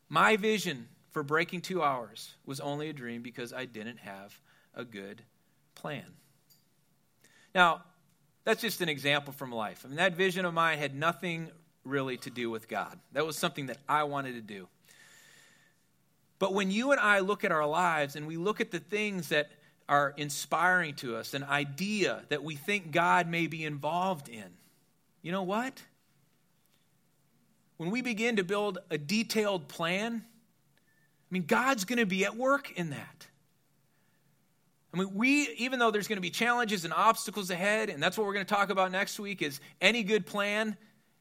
My 0.08 0.36
vision 0.36 0.88
for 1.10 1.22
breaking 1.22 1.60
two 1.60 1.82
hours 1.82 2.34
was 2.46 2.58
only 2.58 2.88
a 2.88 2.92
dream 2.92 3.22
because 3.22 3.52
I 3.52 3.64
didn't 3.64 3.98
have 3.98 4.38
a 4.74 4.84
good 4.84 5.22
plan. 5.74 6.06
Now, 7.54 7.82
that's 8.44 8.62
just 8.62 8.80
an 8.80 8.88
example 8.88 9.32
from 9.32 9.52
life. 9.52 9.82
I 9.84 9.88
mean, 9.88 9.96
that 9.96 10.14
vision 10.14 10.44
of 10.44 10.54
mine 10.54 10.78
had 10.78 10.94
nothing 10.94 11.50
really 11.84 12.16
to 12.18 12.30
do 12.30 12.50
with 12.50 12.68
God. 12.68 12.98
That 13.12 13.26
was 13.26 13.36
something 13.36 13.66
that 13.66 13.78
I 13.88 14.04
wanted 14.04 14.34
to 14.34 14.40
do. 14.40 14.68
But 16.40 16.54
when 16.54 16.70
you 16.72 16.90
and 16.90 16.98
I 16.98 17.20
look 17.20 17.44
at 17.44 17.52
our 17.52 17.66
lives 17.66 18.16
and 18.16 18.26
we 18.26 18.36
look 18.36 18.60
at 18.60 18.72
the 18.72 18.80
things 18.80 19.28
that 19.28 19.50
are 19.88 20.14
inspiring 20.16 20.94
to 20.94 21.16
us, 21.16 21.34
an 21.34 21.44
idea 21.44 22.22
that 22.30 22.42
we 22.42 22.56
think 22.56 22.90
God 22.90 23.28
may 23.28 23.46
be 23.46 23.64
involved 23.64 24.28
in, 24.28 24.46
you 25.22 25.30
know 25.30 25.42
what? 25.42 25.80
When 27.76 27.90
we 27.90 28.00
begin 28.00 28.36
to 28.36 28.44
build 28.44 28.78
a 28.90 28.96
detailed 28.96 29.68
plan, 29.68 30.24
I 30.24 31.28
mean, 31.30 31.44
God's 31.46 31.84
going 31.84 31.98
to 31.98 32.06
be 32.06 32.24
at 32.24 32.36
work 32.36 32.72
in 32.72 32.90
that. 32.90 33.26
I 34.94 34.98
mean, 34.98 35.14
we, 35.14 35.48
even 35.58 35.78
though 35.78 35.90
there's 35.90 36.08
going 36.08 36.16
to 36.16 36.22
be 36.22 36.30
challenges 36.30 36.84
and 36.86 36.94
obstacles 36.94 37.50
ahead, 37.50 37.90
and 37.90 38.02
that's 38.02 38.16
what 38.16 38.26
we're 38.26 38.32
going 38.32 38.46
to 38.46 38.54
talk 38.54 38.70
about 38.70 38.90
next 38.90 39.20
week, 39.20 39.42
is 39.42 39.60
any 39.80 40.02
good 40.02 40.24
plan 40.24 40.76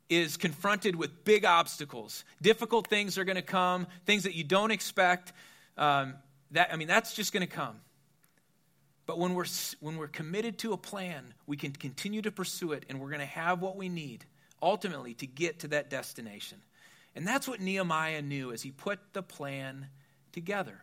is 0.09 0.37
confronted 0.37 0.95
with 0.95 1.23
big 1.23 1.45
obstacles. 1.45 2.25
Difficult 2.41 2.87
things 2.87 3.17
are 3.17 3.23
going 3.23 3.35
to 3.35 3.41
come, 3.41 3.87
things 4.05 4.23
that 4.23 4.33
you 4.33 4.43
don't 4.43 4.71
expect. 4.71 5.33
Um, 5.77 6.15
that, 6.51 6.73
I 6.73 6.75
mean, 6.75 6.87
that's 6.87 7.13
just 7.13 7.31
going 7.31 7.47
to 7.47 7.53
come. 7.53 7.79
But 9.05 9.17
when 9.17 9.33
we're, 9.33 9.45
when 9.79 9.97
we're 9.97 10.07
committed 10.07 10.57
to 10.59 10.73
a 10.73 10.77
plan, 10.77 11.33
we 11.47 11.57
can 11.57 11.71
continue 11.71 12.21
to 12.21 12.31
pursue 12.31 12.73
it, 12.73 12.85
and 12.89 12.99
we're 12.99 13.09
going 13.09 13.19
to 13.19 13.25
have 13.25 13.61
what 13.61 13.75
we 13.75 13.89
need 13.89 14.25
ultimately 14.61 15.13
to 15.15 15.27
get 15.27 15.59
to 15.59 15.67
that 15.69 15.89
destination. 15.89 16.59
And 17.15 17.27
that's 17.27 17.47
what 17.47 17.59
Nehemiah 17.59 18.21
knew 18.21 18.51
as 18.51 18.61
he 18.61 18.71
put 18.71 18.99
the 19.13 19.23
plan 19.23 19.87
together. 20.31 20.81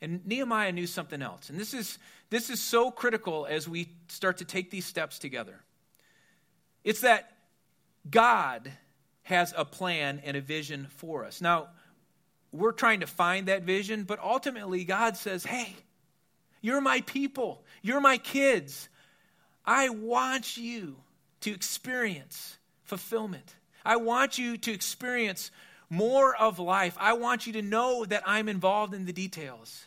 And 0.00 0.26
Nehemiah 0.26 0.72
knew 0.72 0.86
something 0.86 1.22
else. 1.22 1.50
And 1.50 1.58
this 1.58 1.72
is, 1.72 1.98
this 2.30 2.50
is 2.50 2.60
so 2.60 2.90
critical 2.90 3.46
as 3.48 3.68
we 3.68 3.90
start 4.08 4.38
to 4.38 4.44
take 4.44 4.70
these 4.70 4.84
steps 4.84 5.18
together. 5.18 5.60
It's 6.82 7.00
that 7.00 7.33
God 8.08 8.70
has 9.22 9.54
a 9.56 9.64
plan 9.64 10.20
and 10.24 10.36
a 10.36 10.40
vision 10.40 10.88
for 10.96 11.24
us. 11.24 11.40
Now, 11.40 11.68
we're 12.52 12.72
trying 12.72 13.00
to 13.00 13.06
find 13.06 13.48
that 13.48 13.62
vision, 13.62 14.04
but 14.04 14.20
ultimately, 14.20 14.84
God 14.84 15.16
says, 15.16 15.44
Hey, 15.44 15.74
you're 16.60 16.80
my 16.80 17.00
people, 17.02 17.64
you're 17.82 18.00
my 18.00 18.18
kids. 18.18 18.88
I 19.66 19.88
want 19.88 20.56
you 20.56 20.96
to 21.40 21.50
experience 21.50 22.58
fulfillment. 22.82 23.54
I 23.84 23.96
want 23.96 24.38
you 24.38 24.56
to 24.58 24.72
experience 24.72 25.50
more 25.90 26.34
of 26.34 26.58
life. 26.58 26.96
I 26.98 27.14
want 27.14 27.46
you 27.46 27.54
to 27.54 27.62
know 27.62 28.04
that 28.04 28.22
I'm 28.26 28.48
involved 28.48 28.94
in 28.94 29.04
the 29.04 29.12
details. 29.12 29.84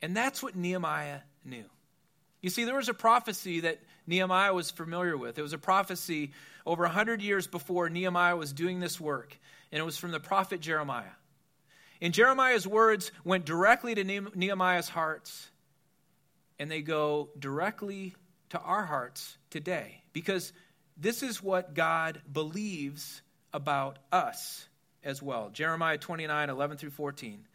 And 0.00 0.16
that's 0.16 0.42
what 0.42 0.56
Nehemiah 0.56 1.20
knew. 1.44 1.64
You 2.40 2.50
see, 2.50 2.64
there 2.64 2.76
was 2.76 2.88
a 2.88 2.94
prophecy 2.94 3.60
that 3.60 3.80
Nehemiah 4.06 4.52
was 4.52 4.70
familiar 4.70 5.16
with. 5.16 5.38
It 5.38 5.42
was 5.42 5.52
a 5.52 5.58
prophecy 5.58 6.32
over 6.66 6.84
100 6.84 7.22
years 7.22 7.46
before 7.46 7.88
Nehemiah 7.88 8.36
was 8.36 8.52
doing 8.52 8.80
this 8.80 9.00
work, 9.00 9.36
and 9.70 9.80
it 9.80 9.84
was 9.84 9.98
from 9.98 10.10
the 10.10 10.20
prophet 10.20 10.60
Jeremiah. 10.60 11.04
And 12.00 12.12
Jeremiah's 12.12 12.66
words 12.66 13.12
went 13.24 13.44
directly 13.44 13.94
to 13.94 14.04
Nehemiah's 14.34 14.88
hearts, 14.88 15.48
and 16.58 16.70
they 16.70 16.82
go 16.82 17.30
directly 17.38 18.14
to 18.50 18.58
our 18.58 18.84
hearts 18.84 19.36
today 19.50 20.02
because 20.12 20.52
this 20.96 21.22
is 21.22 21.42
what 21.42 21.74
God 21.74 22.20
believes 22.30 23.22
about 23.52 23.98
us 24.10 24.66
as 25.04 25.22
well. 25.22 25.50
Jeremiah 25.50 25.98
29 25.98 26.50
11 26.50 26.76
through 26.76 26.90
14. 26.90 27.46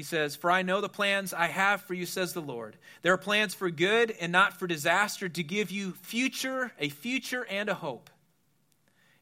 He 0.00 0.04
says, 0.04 0.34
For 0.34 0.50
I 0.50 0.62
know 0.62 0.80
the 0.80 0.88
plans 0.88 1.34
I 1.34 1.48
have 1.48 1.82
for 1.82 1.92
you, 1.92 2.06
says 2.06 2.32
the 2.32 2.40
Lord. 2.40 2.78
There 3.02 3.12
are 3.12 3.18
plans 3.18 3.52
for 3.52 3.68
good 3.68 4.10
and 4.18 4.32
not 4.32 4.58
for 4.58 4.66
disaster, 4.66 5.28
to 5.28 5.42
give 5.42 5.70
you 5.70 5.92
future, 5.92 6.72
a 6.78 6.88
future 6.88 7.44
and 7.50 7.68
a 7.68 7.74
hope. 7.74 8.08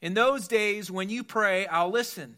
In 0.00 0.14
those 0.14 0.46
days, 0.46 0.88
when 0.88 1.10
you 1.10 1.24
pray, 1.24 1.66
I'll 1.66 1.90
listen. 1.90 2.36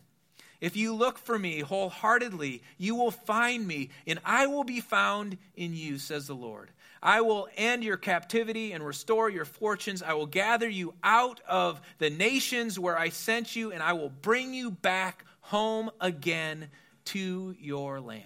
If 0.58 0.74
you 0.74 0.94
look 0.94 1.18
for 1.18 1.38
me 1.38 1.60
wholeheartedly, 1.60 2.62
you 2.78 2.94
will 2.94 3.10
find 3.10 3.66
me, 3.66 3.90
and 4.06 4.18
I 4.24 4.46
will 4.46 4.64
be 4.64 4.80
found 4.80 5.36
in 5.54 5.76
you, 5.76 5.98
says 5.98 6.26
the 6.26 6.34
Lord. 6.34 6.70
I 7.02 7.20
will 7.20 7.46
end 7.58 7.84
your 7.84 7.98
captivity 7.98 8.72
and 8.72 8.82
restore 8.82 9.28
your 9.28 9.44
fortunes. 9.44 10.02
I 10.02 10.14
will 10.14 10.24
gather 10.24 10.66
you 10.66 10.94
out 11.04 11.42
of 11.46 11.78
the 11.98 12.08
nations 12.08 12.78
where 12.78 12.98
I 12.98 13.10
sent 13.10 13.54
you, 13.54 13.70
and 13.70 13.82
I 13.82 13.92
will 13.92 14.08
bring 14.08 14.54
you 14.54 14.70
back 14.70 15.26
home 15.42 15.90
again 16.00 16.70
to 17.10 17.54
your 17.58 18.00
land. 18.00 18.24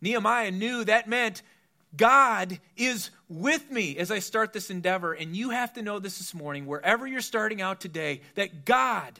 Nehemiah 0.00 0.50
knew 0.50 0.84
that 0.84 1.08
meant 1.08 1.42
God 1.96 2.58
is 2.76 3.10
with 3.28 3.70
me 3.70 3.96
as 3.96 4.10
I 4.10 4.18
start 4.18 4.52
this 4.52 4.70
endeavor. 4.70 5.12
And 5.12 5.36
you 5.36 5.50
have 5.50 5.74
to 5.74 5.82
know 5.82 5.98
this 5.98 6.18
this 6.18 6.34
morning, 6.34 6.66
wherever 6.66 7.06
you're 7.06 7.20
starting 7.20 7.62
out 7.62 7.80
today, 7.80 8.22
that 8.34 8.64
God 8.64 9.18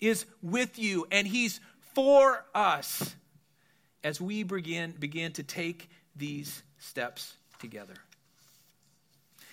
is 0.00 0.26
with 0.42 0.78
you 0.78 1.06
and 1.10 1.26
He's 1.26 1.60
for 1.94 2.44
us 2.54 3.14
as 4.04 4.20
we 4.20 4.42
begin, 4.42 4.94
begin 4.98 5.32
to 5.32 5.42
take 5.42 5.88
these 6.16 6.62
steps 6.78 7.34
together. 7.58 7.94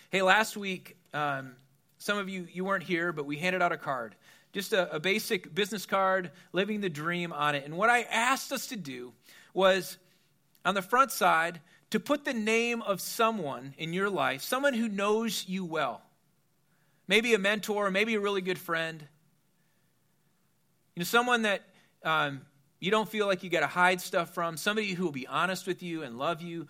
Hey, 0.10 0.22
last 0.22 0.58
week, 0.58 0.98
um, 1.14 1.56
some 1.98 2.18
of 2.18 2.30
you, 2.30 2.48
you 2.52 2.64
weren't 2.64 2.84
here, 2.84 3.12
but 3.12 3.26
we 3.26 3.38
handed 3.38 3.62
out 3.62 3.72
a 3.72 3.78
card. 3.78 4.16
Just 4.54 4.74
a, 4.74 4.94
a 4.96 5.00
basic 5.00 5.54
business 5.54 5.86
card, 5.86 6.32
living 6.54 6.82
the 6.82 6.90
dream 6.90 7.34
on 7.34 7.56
it. 7.56 7.66
And 7.66 7.78
what 7.78 7.90
I 7.90 8.04
asked 8.04 8.52
us 8.52 8.68
to 8.68 8.76
do 8.76 9.14
was 9.54 9.98
on 10.64 10.76
the 10.76 10.82
front 10.82 11.12
side 11.12 11.60
to 11.92 12.00
put 12.00 12.26
the 12.26 12.34
name 12.34 12.82
of 12.82 13.02
someone 13.02 13.74
in 13.78 13.94
your 13.94 14.10
life, 14.10 14.42
someone 14.42 14.74
who 14.74 14.90
knows 14.90 15.46
you 15.48 15.66
well. 15.66 16.02
Maybe 17.08 17.34
a 17.34 17.40
mentor, 17.40 17.90
maybe 17.90 18.16
a 18.16 18.20
really 18.20 18.42
good 18.42 18.60
friend. 18.60 19.02
You 20.96 21.02
know, 21.02 21.06
someone 21.06 21.44
that 21.44 21.62
um, 22.04 22.42
you 22.80 22.92
don't 22.92 23.08
feel 23.08 23.26
like 23.26 23.44
you 23.44 23.50
got 23.50 23.62
to 23.62 23.68
hide 23.68 24.02
stuff 24.02 24.34
from, 24.34 24.58
somebody 24.58 24.94
who 24.94 25.06
will 25.06 25.12
be 25.12 25.28
honest 25.28 25.66
with 25.66 25.82
you 25.82 26.04
and 26.04 26.18
love 26.18 26.42
you. 26.42 26.68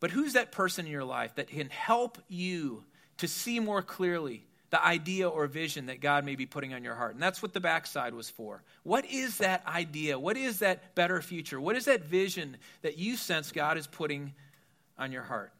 But 0.00 0.10
who's 0.10 0.34
that 0.34 0.52
person 0.52 0.86
in 0.86 0.92
your 0.92 1.04
life 1.04 1.34
that 1.36 1.48
can 1.48 1.70
help 1.70 2.18
you 2.28 2.84
to 3.16 3.26
see 3.26 3.58
more 3.58 3.82
clearly 3.82 4.46
the 4.70 4.84
idea 4.84 5.28
or 5.28 5.46
vision 5.46 5.86
that 5.86 6.00
God 6.00 6.24
may 6.24 6.36
be 6.36 6.44
putting 6.44 6.74
on 6.74 6.84
your 6.84 6.94
heart. 6.94 7.14
And 7.14 7.22
that's 7.22 7.42
what 7.42 7.54
the 7.54 7.60
backside 7.60 8.12
was 8.12 8.28
for. 8.28 8.62
What 8.82 9.06
is 9.06 9.38
that 9.38 9.66
idea? 9.66 10.18
What 10.18 10.36
is 10.36 10.58
that 10.58 10.94
better 10.94 11.22
future? 11.22 11.60
What 11.60 11.76
is 11.76 11.86
that 11.86 12.04
vision 12.04 12.56
that 12.82 12.98
you 12.98 13.16
sense 13.16 13.50
God 13.50 13.78
is 13.78 13.86
putting 13.86 14.34
on 14.98 15.10
your 15.10 15.22
heart? 15.22 15.52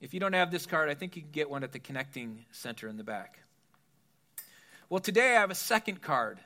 If 0.00 0.12
you 0.12 0.20
don't 0.20 0.34
have 0.34 0.50
this 0.50 0.66
card, 0.66 0.90
I 0.90 0.94
think 0.94 1.16
you 1.16 1.22
can 1.22 1.30
get 1.30 1.48
one 1.48 1.64
at 1.64 1.72
the 1.72 1.78
connecting 1.78 2.44
center 2.50 2.88
in 2.88 2.98
the 2.98 3.04
back. 3.04 3.38
Well, 4.90 5.00
today 5.00 5.30
I 5.36 5.40
have 5.40 5.50
a 5.50 5.54
second 5.54 6.02
card. 6.02 6.38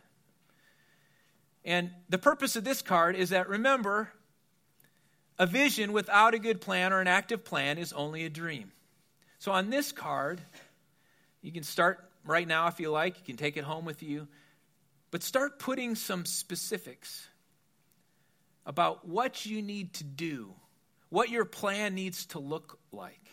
And 1.64 1.90
the 2.08 2.18
purpose 2.18 2.54
of 2.54 2.64
this 2.64 2.82
card 2.82 3.16
is 3.16 3.30
that 3.30 3.48
remember, 3.48 4.10
a 5.38 5.46
vision 5.46 5.92
without 5.92 6.34
a 6.34 6.38
good 6.38 6.60
plan 6.60 6.92
or 6.92 7.00
an 7.00 7.08
active 7.08 7.44
plan 7.44 7.78
is 7.78 7.92
only 7.92 8.24
a 8.24 8.30
dream. 8.30 8.72
So 9.38 9.52
on 9.52 9.70
this 9.70 9.90
card, 9.90 10.40
you 11.42 11.52
can 11.52 11.62
start 11.62 12.10
right 12.24 12.46
now 12.46 12.68
if 12.68 12.80
you 12.80 12.90
like, 12.90 13.18
you 13.18 13.24
can 13.24 13.36
take 13.36 13.56
it 13.56 13.64
home 13.64 13.84
with 13.84 14.02
you. 14.02 14.28
But 15.10 15.22
start 15.22 15.58
putting 15.58 15.94
some 15.94 16.24
specifics 16.24 17.28
about 18.66 19.08
what 19.08 19.44
you 19.44 19.62
need 19.62 19.94
to 19.94 20.04
do, 20.04 20.54
what 21.08 21.30
your 21.30 21.44
plan 21.44 21.94
needs 21.94 22.26
to 22.26 22.38
look 22.38 22.78
like. 22.92 23.28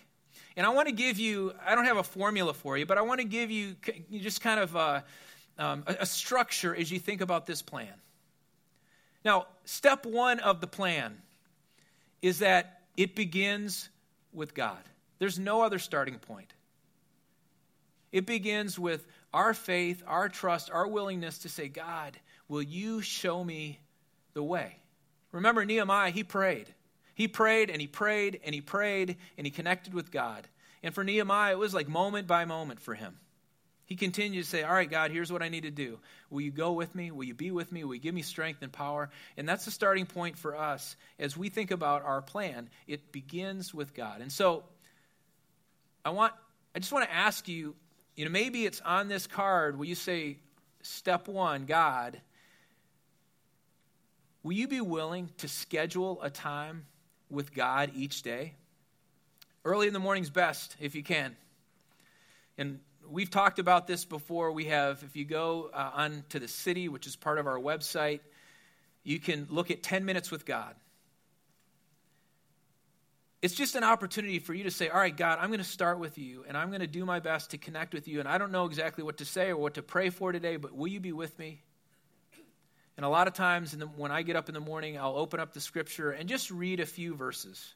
And 0.56 0.65
I 0.65 0.70
want 0.70 0.88
to 0.88 0.93
give 0.93 1.20
you, 1.20 1.54
I 1.65 1.76
don't 1.76 1.86
have 1.86 1.98
a 1.98 2.04
formula 2.04 2.54
for 2.54 2.78
you, 2.78 2.86
but 2.86 2.98
I 2.98 3.02
want 3.02 3.20
to 3.20 3.28
give 3.28 3.52
you 3.52 3.76
just 4.12 4.41
kind 4.41 4.60
of 4.60 4.76
a, 4.76 5.04
um, 5.60 5.84
a 5.88 6.06
structure 6.06 6.76
as 6.76 6.91
you 6.91 7.00
think 7.00 7.22
about 7.22 7.46
this 7.46 7.62
plan. 7.62 7.93
Now, 9.24 9.48
step 9.65 10.06
one 10.06 10.39
of 10.39 10.62
the 10.62 10.67
plan 10.67 11.17
is 12.22 12.39
that 12.39 12.82
it 12.96 13.15
begins 13.15 13.89
with 14.34 14.56
God. 14.56 14.80
There's 15.20 15.38
no 15.38 15.62
other 15.62 15.78
starting 15.78 16.17
point. 16.17 16.54
It 18.12 18.26
begins 18.26 18.80
with 18.80 19.06
our 19.34 19.54
faith, 19.54 20.04
our 20.08 20.30
trust, 20.30 20.72
our 20.72 20.88
willingness 20.88 21.39
to 21.39 21.50
say, 21.50 21.67
God, 21.67 22.17
will 22.48 22.62
you 22.62 23.02
show 23.02 23.43
me 23.43 23.80
the 24.34 24.43
way? 24.43 24.78
Remember, 25.32 25.65
Nehemiah, 25.65 26.12
he 26.12 26.24
prayed. 26.24 26.74
He 27.13 27.28
prayed 27.28 27.70
and 27.70 27.82
he 27.82 27.88
prayed 27.88 28.39
and 28.46 28.54
he 28.54 28.62
prayed 28.62 29.17
and 29.38 29.46
he 29.46 29.52
connected 29.52 29.93
with 29.93 30.12
God. 30.12 30.48
And 30.84 30.93
for 30.93 31.04
Nehemiah, 31.04 31.54
it 31.54 31.58
was 31.58 31.74
like 31.74 31.88
moment 31.88 32.28
by 32.28 32.46
moment 32.46 32.80
for 32.80 32.93
him. 32.93 33.17
He 33.88 33.96
continued 33.96 34.43
to 34.43 34.50
say, 34.50 34.63
All 34.63 34.74
right, 34.74 34.89
God, 34.89 35.12
here's 35.12 35.32
what 35.32 35.41
I 35.41 35.50
need 35.50 35.63
to 35.63 35.72
do. 35.72 35.98
Will 36.30 36.41
you 36.41 36.52
go 36.52 36.74
with 36.74 36.93
me? 36.93 37.10
Will 37.10 37.24
you 37.24 37.34
be 37.34 37.52
with 37.52 37.72
me? 37.72 37.84
Will 37.86 37.96
you 37.96 38.02
give 38.02 38.13
me 38.13 38.22
strength 38.22 38.62
and 38.62 38.72
power? 38.72 39.10
And 39.38 39.48
that's 39.48 39.65
the 39.65 39.72
starting 39.72 40.06
point 40.06 40.38
for 40.38 40.58
us 40.58 40.96
as 41.17 41.38
we 41.38 41.50
think 41.50 41.72
about 41.72 42.04
our 42.04 42.22
plan. 42.22 42.70
It 42.86 43.12
begins 43.12 43.74
with 43.74 43.93
God. 43.93 44.22
And 44.22 44.32
so 44.32 44.65
I 46.04 46.10
want 46.10 46.34
I 46.76 46.80
just 46.80 46.91
want 46.91 47.06
to 47.06 47.15
ask 47.15 47.48
you 47.48 47.76
you 48.17 48.25
know, 48.25 48.32
maybe 48.32 48.65
it's 48.65 48.82
on 48.82 49.08
this 49.08 49.27
card 49.27 49.77
where 49.77 49.88
you 49.88 49.95
say, 49.95 50.38
step 50.82 51.27
one, 51.27 51.65
God. 51.65 52.19
Will 54.41 54.53
you 54.53 54.67
be 54.67 54.82
willing 54.82 55.30
to 55.38 55.47
schedule 55.47 56.19
a 56.23 56.30
time 56.30 56.86
with 57.30 57.53
God 57.53 57.91
each 57.95 58.23
day? 58.23 58.56
Early 59.63 59.88
in 59.88 59.93
the 59.93 59.99
morning's 59.99 60.32
best 60.32 60.75
if 60.80 60.95
you 60.95 61.03
can. 61.03 61.36
And 62.58 62.80
we've 63.08 63.30
talked 63.30 63.60
about 63.60 63.86
this 63.86 64.03
before. 64.03 64.51
We 64.51 64.65
have, 64.65 65.03
if 65.03 65.15
you 65.15 65.23
go 65.23 65.69
uh, 65.71 65.91
on 65.93 66.23
to 66.30 66.39
the 66.39 66.47
city, 66.47 66.89
which 66.89 67.06
is 67.06 67.15
part 67.15 67.38
of 67.38 67.45
our 67.45 67.60
website, 67.60 68.21
you 69.03 69.19
can 69.19 69.47
look 69.51 69.69
at 69.69 69.84
10 69.84 70.06
minutes 70.06 70.32
with 70.32 70.43
God 70.43 70.73
it's 73.41 73.54
just 73.54 73.76
an 73.76 73.84
opportunity 73.84 74.39
for 74.39 74.54
you 74.54 74.63
to 74.63 74.71
say, 74.71 74.89
All 74.89 75.00
right, 75.00 75.15
God, 75.15 75.39
I'm 75.39 75.47
going 75.50 75.60
to 75.60 75.63
start 75.63 76.00
with 76.00 76.17
you, 76.17 76.43
and 76.47 76.58
I'm 76.58 76.69
going 76.69 76.82
to 76.82 76.88
do 76.88 77.06
my 77.06 77.19
best 77.19 77.52
to 77.52 77.58
connect 77.58 77.93
with 77.93 78.08
you. 78.08 78.19
And 78.19 78.28
I 78.28 78.38
don't 78.38 78.52
know 78.52 78.65
exactly 78.65 79.04
what 79.04 79.17
to 79.17 79.26
say 79.26 79.50
or 79.50 79.58
what 79.58 79.76
to 79.76 79.84
pray 79.84 80.10
for 80.10 80.32
today, 80.32 80.58
but 80.58 80.76
will 80.76 80.88
you 80.88 81.00
be 81.00 81.12
with 81.12 81.38
me? 81.38 81.62
And 82.97 83.06
a 83.06 83.10
lot 83.10 83.28
of 83.28 83.34
times 83.34 83.78
the, 83.78 83.86
when 83.86 84.12
I 84.12 84.23
get 84.23 84.36
up 84.36 84.50
in 84.50 84.56
the 84.56 84.60
morning, 84.60 84.97
I'll 84.97 85.15
open 85.15 85.39
up 85.39 85.54
the 85.54 85.62
scripture 85.62 86.10
and 86.10 86.28
just 86.28 86.50
read 86.50 86.80
a 86.80 86.86
few 86.86 87.13
verses. 87.13 87.76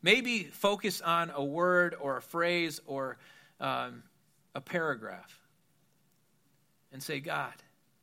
Maybe 0.00 0.44
focus 0.44 1.00
on 1.00 1.32
a 1.34 1.42
word 1.42 1.96
or 1.98 2.16
a 2.16 2.22
phrase 2.22 2.80
or 2.86 3.18
um, 3.58 4.04
a 4.54 4.60
paragraph 4.60 5.36
and 6.92 7.02
say, 7.02 7.18
God, 7.18 7.54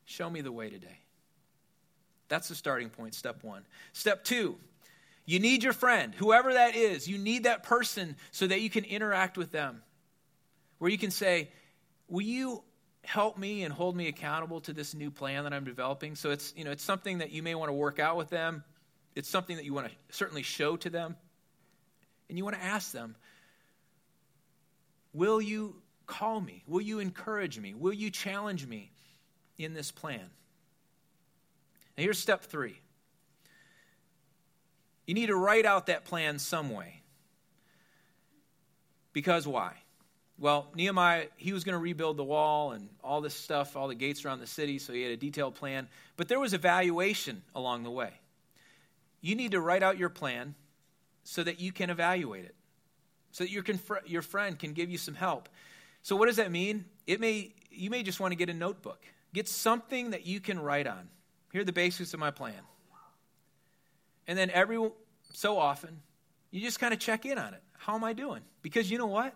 show 0.04 0.28
me 0.28 0.42
the 0.42 0.52
way 0.52 0.68
today. 0.68 0.98
That's 2.28 2.48
the 2.48 2.54
starting 2.54 2.90
point, 2.90 3.14
step 3.14 3.42
one. 3.42 3.64
Step 3.92 4.24
two, 4.24 4.58
you 5.24 5.38
need 5.38 5.62
your 5.62 5.72
friend, 5.72 6.14
whoever 6.14 6.52
that 6.52 6.74
is. 6.74 7.06
You 7.06 7.18
need 7.18 7.44
that 7.44 7.62
person 7.62 8.16
so 8.32 8.46
that 8.46 8.60
you 8.60 8.70
can 8.70 8.84
interact 8.84 9.38
with 9.38 9.52
them. 9.52 9.82
Where 10.78 10.90
you 10.90 10.98
can 10.98 11.10
say, 11.10 11.50
Will 12.08 12.22
you 12.22 12.62
help 13.04 13.38
me 13.38 13.62
and 13.62 13.72
hold 13.72 13.96
me 13.96 14.08
accountable 14.08 14.60
to 14.60 14.72
this 14.72 14.94
new 14.94 15.10
plan 15.10 15.44
that 15.44 15.52
I'm 15.54 15.64
developing? 15.64 16.14
So 16.14 16.30
it's, 16.30 16.52
you 16.56 16.64
know, 16.64 16.70
it's 16.70 16.84
something 16.84 17.18
that 17.18 17.30
you 17.30 17.42
may 17.42 17.54
want 17.54 17.70
to 17.70 17.72
work 17.72 17.98
out 17.98 18.16
with 18.16 18.28
them. 18.28 18.64
It's 19.14 19.28
something 19.28 19.56
that 19.56 19.64
you 19.64 19.72
want 19.72 19.88
to 19.88 19.92
certainly 20.10 20.42
show 20.42 20.76
to 20.76 20.90
them. 20.90 21.16
And 22.28 22.36
you 22.36 22.44
want 22.44 22.56
to 22.56 22.62
ask 22.62 22.92
them, 22.92 23.16
Will 25.14 25.40
you 25.40 25.76
call 26.06 26.40
me? 26.40 26.64
Will 26.66 26.80
you 26.80 26.98
encourage 26.98 27.58
me? 27.58 27.74
Will 27.74 27.92
you 27.92 28.10
challenge 28.10 28.66
me 28.66 28.90
in 29.58 29.74
this 29.74 29.90
plan? 29.90 30.30
Now, 31.96 32.04
here's 32.04 32.18
step 32.18 32.42
three 32.42 32.80
you 35.06 35.14
need 35.14 35.26
to 35.26 35.36
write 35.36 35.66
out 35.66 35.86
that 35.86 36.04
plan 36.04 36.38
some 36.38 36.70
way. 36.70 37.02
Because 39.12 39.46
why? 39.46 39.74
Well, 40.38 40.68
Nehemiah, 40.74 41.26
he 41.36 41.52
was 41.52 41.64
going 41.64 41.74
to 41.74 41.78
rebuild 41.78 42.16
the 42.16 42.24
wall 42.24 42.72
and 42.72 42.88
all 43.04 43.20
this 43.20 43.34
stuff, 43.34 43.76
all 43.76 43.88
the 43.88 43.94
gates 43.94 44.24
around 44.24 44.40
the 44.40 44.46
city, 44.46 44.78
so 44.78 44.92
he 44.92 45.02
had 45.02 45.12
a 45.12 45.16
detailed 45.16 45.54
plan. 45.54 45.88
But 46.16 46.28
there 46.28 46.40
was 46.40 46.54
evaluation 46.54 47.42
along 47.54 47.84
the 47.84 47.90
way. 47.90 48.12
you 49.20 49.36
need 49.36 49.52
to 49.52 49.60
write 49.60 49.84
out 49.84 49.98
your 49.98 50.08
plan 50.08 50.56
so 51.22 51.44
that 51.44 51.60
you 51.60 51.70
can 51.70 51.90
evaluate 51.90 52.44
it, 52.44 52.56
so 53.30 53.44
that 53.44 53.50
your, 53.50 53.62
conf- 53.62 54.04
your 54.04 54.22
friend 54.22 54.58
can 54.58 54.72
give 54.72 54.90
you 54.90 54.98
some 54.98 55.14
help. 55.14 55.48
So, 56.02 56.16
what 56.16 56.26
does 56.26 56.36
that 56.36 56.50
mean? 56.50 56.86
It 57.06 57.20
may, 57.20 57.54
you 57.70 57.88
may 57.88 58.02
just 58.02 58.18
want 58.18 58.32
to 58.32 58.36
get 58.36 58.50
a 58.50 58.54
notebook, 58.54 59.04
get 59.32 59.46
something 59.46 60.10
that 60.10 60.26
you 60.26 60.40
can 60.40 60.58
write 60.58 60.88
on. 60.88 61.08
Here 61.52 61.60
are 61.60 61.64
the 61.64 61.72
basics 61.72 62.14
of 62.14 62.18
my 62.18 62.32
plan. 62.32 62.60
And 64.26 64.38
then 64.38 64.50
every 64.50 64.78
so 65.32 65.58
often, 65.58 66.00
you 66.50 66.60
just 66.60 66.78
kind 66.78 66.92
of 66.92 67.00
check 67.00 67.26
in 67.26 67.38
on 67.38 67.54
it. 67.54 67.62
How 67.78 67.94
am 67.94 68.04
I 68.04 68.12
doing? 68.12 68.42
Because 68.62 68.90
you 68.90 68.98
know 68.98 69.06
what? 69.06 69.34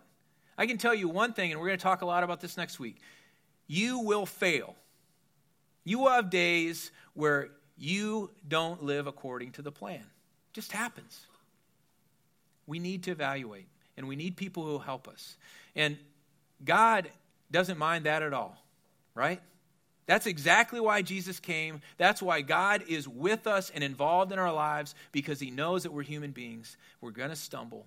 I 0.59 0.67
can 0.67 0.79
tell 0.79 0.95
you 0.95 1.09
one 1.09 1.33
thing, 1.33 1.51
and 1.51 1.61
we're 1.61 1.67
going 1.67 1.79
to 1.79 1.83
talk 1.83 2.03
a 2.03 2.07
lot 2.07 2.23
about 2.23 2.41
this 2.41 2.57
next 2.57 2.79
week. 2.79 2.99
You 3.67 3.99
will 4.01 4.27
fail. 4.27 4.75
You 5.85 5.99
will 5.99 6.11
have 6.11 6.31
days 6.31 6.91
where 7.15 7.49
you 7.77 8.31
don't 8.47 8.83
live 8.83 9.07
according 9.07 9.53
to 9.53 9.63
the 9.63 9.73
plan. 9.73 10.01
It 10.01 10.55
just 10.55 10.73
happens. 10.73 11.27
We 12.67 12.79
need 12.79 13.05
to 13.05 13.11
evaluate, 13.11 13.67
and 13.97 14.09
we 14.09 14.17
need 14.17 14.37
people 14.37 14.65
who 14.65 14.71
will 14.71 14.79
help 14.79 15.09
us. 15.09 15.37
And 15.75 15.99
God 16.65 17.11
doesn't 17.51 17.79
mind 17.79 18.05
that 18.05 18.23
at 18.23 18.33
all, 18.33 18.57
right? 19.15 19.41
That's 20.07 20.27
exactly 20.27 20.79
why 20.79 21.03
Jesus 21.03 21.41
came. 21.41 21.81
That's 21.99 22.23
why 22.23 22.41
God 22.41 22.85
is 22.89 23.09
with 23.09 23.47
us 23.47 23.71
and 23.71 23.83
involved 23.83 24.33
in 24.33 24.39
our 24.39 24.53
lives 24.53 24.95
because 25.11 25.41
he 25.41 25.51
knows 25.51 25.83
that 25.83 25.93
we're 25.93 26.03
human 26.03 26.31
beings. 26.31 26.77
We're 27.01 27.11
going 27.11 27.31
to 27.31 27.37
stumble. 27.37 27.87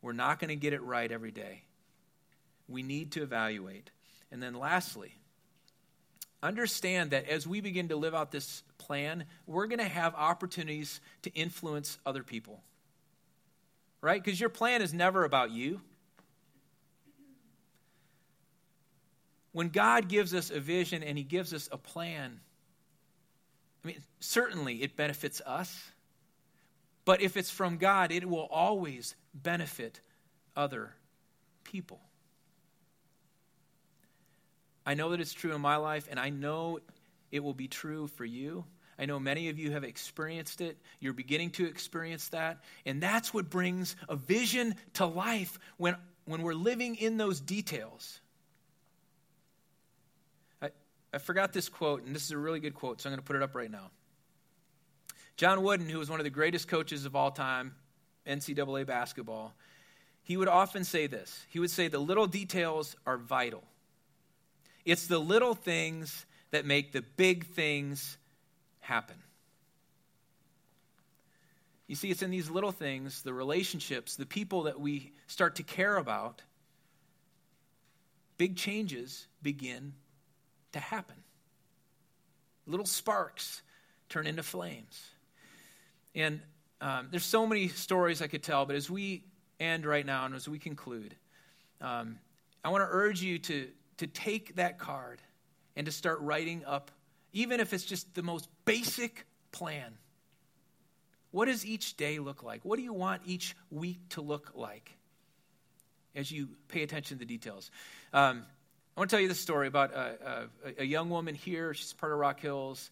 We're 0.00 0.12
not 0.12 0.38
going 0.38 0.48
to 0.48 0.56
get 0.56 0.72
it 0.72 0.82
right 0.82 1.10
every 1.10 1.30
day. 1.30 1.62
We 2.68 2.82
need 2.82 3.12
to 3.12 3.22
evaluate. 3.22 3.90
And 4.32 4.42
then 4.42 4.54
lastly, 4.54 5.14
understand 6.42 7.10
that 7.10 7.28
as 7.28 7.46
we 7.46 7.60
begin 7.60 7.88
to 7.88 7.96
live 7.96 8.14
out 8.14 8.30
this 8.30 8.62
plan, 8.78 9.24
we're 9.46 9.66
going 9.66 9.80
to 9.80 9.84
have 9.84 10.14
opportunities 10.14 11.00
to 11.22 11.34
influence 11.34 11.98
other 12.06 12.22
people. 12.22 12.62
Right? 14.00 14.22
Because 14.24 14.40
your 14.40 14.48
plan 14.48 14.80
is 14.80 14.94
never 14.94 15.24
about 15.24 15.50
you. 15.50 15.82
When 19.52 19.68
God 19.68 20.08
gives 20.08 20.34
us 20.34 20.50
a 20.50 20.60
vision 20.60 21.02
and 21.02 21.18
He 21.18 21.24
gives 21.24 21.52
us 21.52 21.68
a 21.72 21.78
plan, 21.78 22.40
I 23.84 23.88
mean, 23.88 24.02
certainly 24.20 24.82
it 24.82 24.96
benefits 24.96 25.40
us. 25.44 25.90
But 27.04 27.22
if 27.22 27.36
it's 27.36 27.50
from 27.50 27.78
God, 27.78 28.12
it 28.12 28.28
will 28.28 28.46
always 28.50 29.16
benefit 29.34 30.00
other 30.54 30.94
people. 31.64 32.00
I 34.86 34.94
know 34.94 35.10
that 35.10 35.20
it's 35.20 35.32
true 35.32 35.54
in 35.54 35.60
my 35.60 35.76
life, 35.76 36.08
and 36.10 36.20
I 36.20 36.30
know 36.30 36.80
it 37.30 37.42
will 37.42 37.54
be 37.54 37.68
true 37.68 38.06
for 38.06 38.24
you. 38.24 38.64
I 38.98 39.06
know 39.06 39.18
many 39.18 39.48
of 39.48 39.58
you 39.58 39.72
have 39.72 39.82
experienced 39.82 40.60
it. 40.60 40.76
You're 41.00 41.14
beginning 41.14 41.50
to 41.52 41.66
experience 41.66 42.28
that. 42.28 42.58
And 42.84 43.02
that's 43.02 43.32
what 43.32 43.48
brings 43.48 43.96
a 44.08 44.16
vision 44.16 44.74
to 44.94 45.06
life 45.06 45.58
when, 45.78 45.96
when 46.26 46.42
we're 46.42 46.54
living 46.54 46.96
in 46.96 47.16
those 47.16 47.40
details. 47.40 48.20
I, 51.12 51.18
forgot 51.18 51.52
this 51.52 51.68
quote, 51.68 52.04
and 52.04 52.14
this 52.14 52.24
is 52.24 52.30
a 52.30 52.38
really 52.38 52.60
good 52.60 52.74
quote, 52.74 53.00
so 53.00 53.08
I'm 53.08 53.12
going 53.12 53.22
to 53.22 53.26
put 53.26 53.36
it 53.36 53.42
up 53.42 53.54
right 53.54 53.70
now. 53.70 53.90
John 55.36 55.62
Wooden, 55.62 55.88
who 55.88 55.98
was 55.98 56.10
one 56.10 56.20
of 56.20 56.24
the 56.24 56.30
greatest 56.30 56.68
coaches 56.68 57.04
of 57.04 57.16
all 57.16 57.30
time, 57.30 57.74
NCAA 58.26 58.86
basketball, 58.86 59.54
he 60.22 60.36
would 60.36 60.48
often 60.48 60.84
say 60.84 61.06
this. 61.06 61.44
He 61.48 61.58
would 61.58 61.70
say, 61.70 61.88
The 61.88 61.98
little 61.98 62.26
details 62.26 62.94
are 63.06 63.16
vital. 63.16 63.64
It's 64.84 65.06
the 65.06 65.18
little 65.18 65.54
things 65.54 66.26
that 66.50 66.64
make 66.64 66.92
the 66.92 67.02
big 67.02 67.46
things 67.46 68.18
happen. 68.80 69.16
You 71.86 71.96
see, 71.96 72.10
it's 72.10 72.22
in 72.22 72.30
these 72.30 72.48
little 72.48 72.70
things, 72.70 73.22
the 73.22 73.32
relationships, 73.34 74.14
the 74.14 74.26
people 74.26 74.64
that 74.64 74.78
we 74.78 75.12
start 75.26 75.56
to 75.56 75.64
care 75.64 75.96
about, 75.96 76.42
big 78.38 78.56
changes 78.56 79.26
begin 79.42 79.94
to 80.72 80.80
happen. 80.80 81.16
Little 82.66 82.86
sparks 82.86 83.62
turn 84.08 84.26
into 84.26 84.42
flames. 84.42 85.10
And 86.14 86.40
um, 86.80 87.08
there's 87.10 87.24
so 87.24 87.46
many 87.46 87.68
stories 87.68 88.22
I 88.22 88.26
could 88.26 88.42
tell, 88.42 88.66
but 88.66 88.76
as 88.76 88.90
we 88.90 89.24
end 89.58 89.86
right 89.86 90.04
now 90.04 90.24
and 90.24 90.34
as 90.34 90.48
we 90.48 90.58
conclude, 90.58 91.14
um, 91.80 92.18
I 92.64 92.70
want 92.70 92.82
to 92.82 92.88
urge 92.90 93.22
you 93.22 93.38
to, 93.38 93.68
to 93.98 94.06
take 94.06 94.56
that 94.56 94.78
card 94.78 95.20
and 95.76 95.86
to 95.86 95.92
start 95.92 96.20
writing 96.20 96.64
up, 96.66 96.90
even 97.32 97.60
if 97.60 97.72
it's 97.72 97.84
just 97.84 98.14
the 98.14 98.22
most 98.22 98.48
basic 98.64 99.26
plan. 99.52 99.94
What 101.30 101.46
does 101.46 101.64
each 101.64 101.96
day 101.96 102.18
look 102.18 102.42
like? 102.42 102.64
What 102.64 102.76
do 102.76 102.82
you 102.82 102.92
want 102.92 103.22
each 103.24 103.56
week 103.70 104.00
to 104.10 104.20
look 104.20 104.52
like 104.54 104.90
as 106.14 106.30
you 106.32 106.48
pay 106.68 106.82
attention 106.82 107.18
to 107.18 107.20
the 107.20 107.26
details? 107.26 107.70
Um, 108.12 108.44
I 108.96 109.00
want 109.00 109.10
to 109.10 109.16
tell 109.16 109.20
you 109.22 109.28
this 109.28 109.40
story 109.40 109.68
about 109.68 109.92
a, 109.92 110.48
a, 110.66 110.82
a, 110.82 110.84
young 110.84 111.10
woman 111.10 111.34
here. 111.34 111.72
She's 111.74 111.92
part 111.92 112.12
of 112.12 112.18
Rock 112.18 112.40
Hills, 112.40 112.90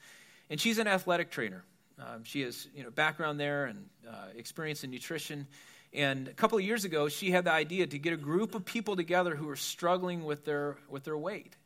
and 0.48 0.60
she's 0.60 0.78
an 0.78 0.86
athletic 0.86 1.30
trainer. 1.30 1.64
Um, 1.98 2.24
she 2.24 2.42
has 2.42 2.68
you 2.74 2.84
know 2.84 2.90
background 2.90 3.40
there 3.40 3.66
and 3.66 3.86
uh, 4.08 4.28
experience 4.36 4.84
in 4.84 4.90
nutrition. 4.90 5.46
And 5.92 6.28
a 6.28 6.34
couple 6.34 6.58
of 6.58 6.64
years 6.64 6.84
ago, 6.84 7.08
she 7.08 7.30
had 7.30 7.44
the 7.44 7.52
idea 7.52 7.86
to 7.86 7.98
get 7.98 8.12
a 8.12 8.16
group 8.16 8.54
of 8.54 8.64
people 8.64 8.96
together 8.96 9.34
who 9.34 9.46
were 9.46 9.56
struggling 9.56 10.24
with 10.24 10.44
their, 10.44 10.76
with 10.88 11.04
their 11.04 11.16
weight, 11.16 11.56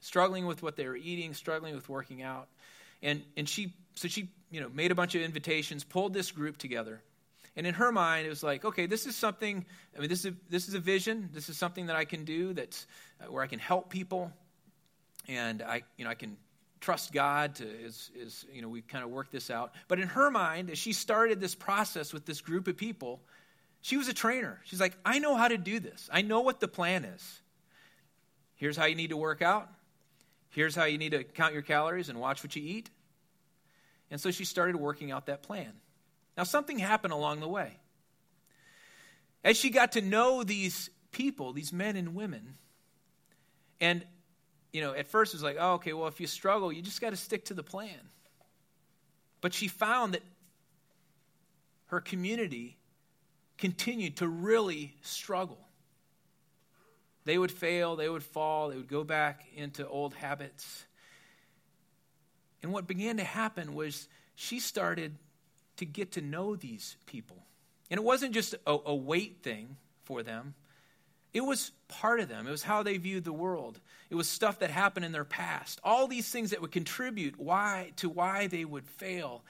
struggling 0.00 0.46
with 0.46 0.62
what 0.62 0.76
they 0.76 0.86
were 0.86 0.96
eating, 0.96 1.34
struggling 1.34 1.74
with 1.74 1.88
working 1.88 2.22
out. 2.22 2.48
And, 3.02 3.22
and 3.36 3.48
she, 3.48 3.74
so 3.94 4.06
she 4.08 4.28
you 4.50 4.60
know, 4.60 4.68
made 4.72 4.92
a 4.92 4.94
bunch 4.94 5.14
of 5.16 5.22
invitations, 5.22 5.82
pulled 5.82 6.14
this 6.14 6.30
group 6.30 6.56
together. 6.56 7.02
And 7.56 7.66
in 7.66 7.74
her 7.74 7.92
mind, 7.92 8.26
it 8.26 8.30
was 8.30 8.42
like, 8.42 8.64
okay, 8.64 8.86
this 8.86 9.06
is 9.06 9.14
something, 9.14 9.64
I 9.96 10.00
mean, 10.00 10.08
this 10.08 10.24
is, 10.24 10.34
this 10.50 10.68
is 10.68 10.74
a 10.74 10.80
vision. 10.80 11.30
This 11.32 11.48
is 11.48 11.56
something 11.56 11.86
that 11.86 11.96
I 11.96 12.04
can 12.04 12.24
do 12.24 12.52
that's 12.52 12.86
uh, 13.20 13.30
where 13.30 13.44
I 13.44 13.46
can 13.46 13.60
help 13.60 13.90
people. 13.90 14.32
And 15.28 15.62
I, 15.62 15.82
you 15.96 16.04
know, 16.04 16.10
I 16.10 16.14
can 16.14 16.36
trust 16.80 17.12
God 17.12 17.54
to, 17.56 17.64
is, 17.64 18.10
is, 18.14 18.44
you 18.52 18.60
know, 18.60 18.68
we 18.68 18.82
kind 18.82 19.04
of 19.04 19.10
work 19.10 19.30
this 19.30 19.50
out. 19.50 19.72
But 19.88 20.00
in 20.00 20.08
her 20.08 20.30
mind, 20.30 20.68
as 20.70 20.78
she 20.78 20.92
started 20.92 21.40
this 21.40 21.54
process 21.54 22.12
with 22.12 22.26
this 22.26 22.40
group 22.40 22.66
of 22.66 22.76
people, 22.76 23.22
she 23.80 23.96
was 23.96 24.08
a 24.08 24.14
trainer. 24.14 24.60
She's 24.64 24.80
like, 24.80 24.96
I 25.04 25.18
know 25.18 25.36
how 25.36 25.48
to 25.48 25.56
do 25.56 25.78
this. 25.78 26.08
I 26.12 26.22
know 26.22 26.40
what 26.40 26.58
the 26.58 26.68
plan 26.68 27.04
is. 27.04 27.40
Here's 28.56 28.76
how 28.76 28.86
you 28.86 28.96
need 28.96 29.10
to 29.10 29.16
work 29.16 29.42
out. 29.42 29.68
Here's 30.50 30.74
how 30.74 30.84
you 30.84 30.98
need 30.98 31.10
to 31.12 31.24
count 31.24 31.52
your 31.52 31.62
calories 31.62 32.08
and 32.08 32.18
watch 32.18 32.42
what 32.42 32.54
you 32.56 32.62
eat. 32.62 32.90
And 34.10 34.20
so 34.20 34.30
she 34.30 34.44
started 34.44 34.76
working 34.76 35.10
out 35.10 35.26
that 35.26 35.42
plan. 35.42 35.72
Now, 36.36 36.44
something 36.44 36.78
happened 36.78 37.12
along 37.12 37.40
the 37.40 37.48
way. 37.48 37.78
As 39.44 39.56
she 39.56 39.70
got 39.70 39.92
to 39.92 40.00
know 40.00 40.42
these 40.42 40.90
people, 41.12 41.52
these 41.52 41.72
men 41.72 41.96
and 41.96 42.14
women, 42.14 42.56
and, 43.80 44.04
you 44.72 44.80
know, 44.80 44.94
at 44.94 45.06
first 45.06 45.34
it 45.34 45.36
was 45.36 45.42
like, 45.42 45.56
oh, 45.60 45.74
okay, 45.74 45.92
well, 45.92 46.08
if 46.08 46.20
you 46.20 46.26
struggle, 46.26 46.72
you 46.72 46.82
just 46.82 47.00
got 47.00 47.10
to 47.10 47.16
stick 47.16 47.44
to 47.46 47.54
the 47.54 47.62
plan. 47.62 48.00
But 49.40 49.52
she 49.52 49.68
found 49.68 50.14
that 50.14 50.22
her 51.86 52.00
community 52.00 52.78
continued 53.58 54.16
to 54.16 54.26
really 54.28 54.94
struggle. 55.02 55.58
They 57.24 57.38
would 57.38 57.52
fail, 57.52 57.96
they 57.96 58.08
would 58.08 58.22
fall, 58.22 58.70
they 58.70 58.76
would 58.76 58.88
go 58.88 59.04
back 59.04 59.46
into 59.54 59.86
old 59.86 60.14
habits. 60.14 60.84
And 62.62 62.72
what 62.72 62.86
began 62.86 63.18
to 63.18 63.24
happen 63.24 63.74
was 63.74 64.08
she 64.34 64.60
started 64.60 65.14
to 65.76 65.86
get 65.86 66.12
to 66.12 66.20
know 66.20 66.56
these 66.56 66.96
people. 67.06 67.36
And 67.90 67.98
it 67.98 68.04
wasn't 68.04 68.32
just 68.32 68.54
a, 68.66 68.76
a 68.86 68.94
weight 68.94 69.38
thing 69.42 69.76
for 70.04 70.22
them, 70.22 70.54
it 71.32 71.44
was 71.44 71.72
part 71.88 72.20
of 72.20 72.28
them. 72.28 72.46
It 72.46 72.50
was 72.50 72.62
how 72.62 72.84
they 72.84 72.96
viewed 72.96 73.24
the 73.24 73.32
world. 73.32 73.80
It 74.08 74.14
was 74.14 74.28
stuff 74.28 74.60
that 74.60 74.70
happened 74.70 75.04
in 75.04 75.10
their 75.10 75.24
past. 75.24 75.80
All 75.82 76.06
these 76.06 76.30
things 76.30 76.50
that 76.50 76.60
would 76.62 76.70
contribute 76.70 77.38
why, 77.38 77.90
to 77.96 78.08
why 78.08 78.46
they 78.46 78.64
would 78.64 78.86
fail. 78.86 79.42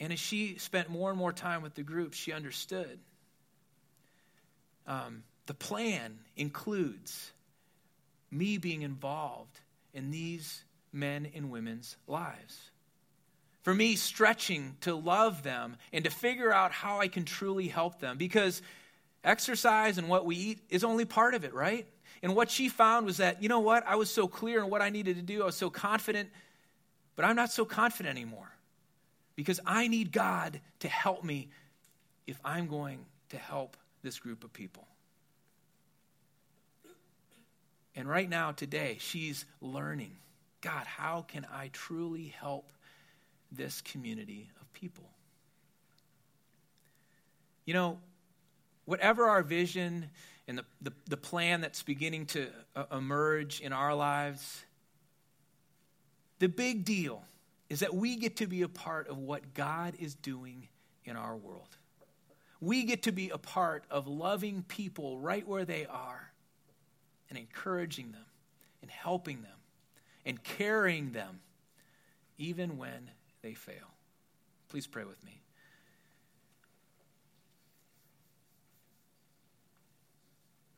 And 0.00 0.12
as 0.12 0.18
she 0.18 0.58
spent 0.58 0.90
more 0.90 1.10
and 1.10 1.18
more 1.18 1.32
time 1.32 1.62
with 1.62 1.74
the 1.74 1.84
group, 1.84 2.12
she 2.12 2.32
understood. 2.32 2.98
Um, 4.88 5.22
the 5.46 5.54
plan 5.54 6.18
includes 6.36 7.30
me 8.30 8.58
being 8.58 8.82
involved 8.82 9.60
in 9.94 10.10
these 10.10 10.64
men 10.92 11.28
and 11.34 11.50
women's 11.50 11.96
lives. 12.08 12.70
For 13.66 13.74
me, 13.74 13.96
stretching 13.96 14.76
to 14.82 14.94
love 14.94 15.42
them 15.42 15.76
and 15.92 16.04
to 16.04 16.10
figure 16.10 16.52
out 16.52 16.70
how 16.70 17.00
I 17.00 17.08
can 17.08 17.24
truly 17.24 17.66
help 17.66 17.98
them. 17.98 18.16
Because 18.16 18.62
exercise 19.24 19.98
and 19.98 20.08
what 20.08 20.24
we 20.24 20.36
eat 20.36 20.60
is 20.70 20.84
only 20.84 21.04
part 21.04 21.34
of 21.34 21.42
it, 21.42 21.52
right? 21.52 21.84
And 22.22 22.36
what 22.36 22.48
she 22.48 22.68
found 22.68 23.06
was 23.06 23.16
that, 23.16 23.42
you 23.42 23.48
know 23.48 23.58
what? 23.58 23.84
I 23.84 23.96
was 23.96 24.08
so 24.08 24.28
clear 24.28 24.62
in 24.62 24.70
what 24.70 24.82
I 24.82 24.90
needed 24.90 25.16
to 25.16 25.22
do, 25.22 25.42
I 25.42 25.46
was 25.46 25.56
so 25.56 25.68
confident, 25.68 26.30
but 27.16 27.24
I'm 27.24 27.34
not 27.34 27.50
so 27.50 27.64
confident 27.64 28.16
anymore 28.16 28.52
because 29.34 29.58
I 29.66 29.88
need 29.88 30.12
God 30.12 30.60
to 30.78 30.88
help 30.88 31.24
me 31.24 31.48
if 32.24 32.38
I'm 32.44 32.68
going 32.68 33.04
to 33.30 33.36
help 33.36 33.76
this 34.00 34.20
group 34.20 34.44
of 34.44 34.52
people. 34.52 34.86
And 37.96 38.08
right 38.08 38.30
now, 38.30 38.52
today, 38.52 38.98
she's 39.00 39.44
learning 39.60 40.12
God, 40.60 40.86
how 40.86 41.22
can 41.26 41.44
I 41.52 41.70
truly 41.72 42.32
help 42.38 42.70
this 43.52 43.80
community 43.80 44.50
of 44.60 44.72
people. 44.72 45.04
You 47.64 47.74
know, 47.74 47.98
whatever 48.84 49.26
our 49.26 49.42
vision 49.42 50.10
and 50.48 50.58
the, 50.58 50.64
the, 50.80 50.92
the 51.08 51.16
plan 51.16 51.60
that's 51.60 51.82
beginning 51.82 52.26
to 52.26 52.48
uh, 52.74 52.84
emerge 52.92 53.60
in 53.60 53.72
our 53.72 53.94
lives, 53.94 54.64
the 56.38 56.48
big 56.48 56.84
deal 56.84 57.24
is 57.68 57.80
that 57.80 57.94
we 57.94 58.16
get 58.16 58.36
to 58.36 58.46
be 58.46 58.62
a 58.62 58.68
part 58.68 59.08
of 59.08 59.18
what 59.18 59.54
God 59.54 59.94
is 59.98 60.14
doing 60.14 60.68
in 61.04 61.16
our 61.16 61.36
world. 61.36 61.76
We 62.60 62.84
get 62.84 63.02
to 63.04 63.12
be 63.12 63.30
a 63.30 63.38
part 63.38 63.84
of 63.90 64.06
loving 64.06 64.64
people 64.68 65.18
right 65.18 65.46
where 65.46 65.64
they 65.64 65.86
are 65.86 66.30
and 67.28 67.38
encouraging 67.38 68.12
them 68.12 68.24
and 68.82 68.90
helping 68.90 69.42
them 69.42 69.50
and 70.24 70.42
carrying 70.42 71.12
them 71.12 71.40
even 72.38 72.78
when 72.78 73.10
they 73.46 73.54
fail. 73.54 73.94
Please 74.70 74.88
pray 74.88 75.04
with 75.04 75.22
me. 75.24 75.40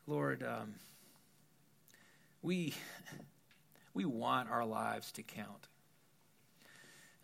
Lord, 0.05 0.43
um, 0.43 0.75
we, 2.43 2.75
we 3.95 4.05
want 4.05 4.51
our 4.51 4.65
lives 4.65 5.11
to 5.13 5.23
count. 5.23 5.67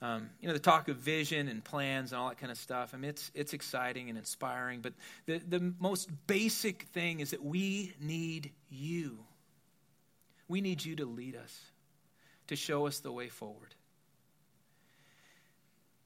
Um, 0.01 0.31
you 0.41 0.47
know, 0.47 0.53
the 0.53 0.59
talk 0.59 0.89
of 0.89 0.97
vision 0.97 1.47
and 1.47 1.63
plans 1.63 2.11
and 2.11 2.19
all 2.19 2.29
that 2.29 2.39
kind 2.39 2.51
of 2.51 2.57
stuff, 2.57 2.95
I 2.95 2.97
mean, 2.97 3.09
it's, 3.09 3.29
it's 3.35 3.53
exciting 3.53 4.09
and 4.09 4.17
inspiring, 4.17 4.81
but 4.81 4.93
the, 5.27 5.37
the 5.47 5.73
most 5.79 6.09
basic 6.25 6.83
thing 6.85 7.19
is 7.19 7.31
that 7.31 7.43
we 7.43 7.93
need 8.01 8.51
you. 8.71 9.19
We 10.47 10.61
need 10.61 10.83
you 10.83 10.95
to 10.95 11.05
lead 11.05 11.35
us, 11.35 11.55
to 12.47 12.55
show 12.55 12.87
us 12.87 12.99
the 12.99 13.11
way 13.11 13.29
forward. 13.29 13.74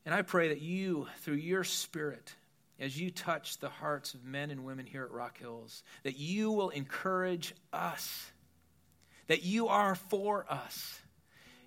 And 0.10 0.16
I 0.16 0.24
pray 0.24 0.48
that 0.48 0.60
you, 0.60 1.06
through 1.20 1.36
your 1.36 1.64
Spirit, 1.64 2.34
as 2.80 3.00
you 3.00 3.12
touch 3.12 3.60
the 3.60 3.70
hearts 3.70 4.16
of 4.16 4.26
men 4.26 4.50
and 4.50 4.66
women 4.66 4.88
here 4.88 5.04
at 5.04 5.12
Rock 5.12 5.38
Hills, 5.38 5.84
that 6.02 6.18
you 6.18 6.52
will 6.52 6.70
encourage 6.70 7.54
us, 7.72 8.32
that 9.28 9.44
you 9.44 9.68
are 9.68 9.94
for 9.94 10.48
us, 10.50 11.00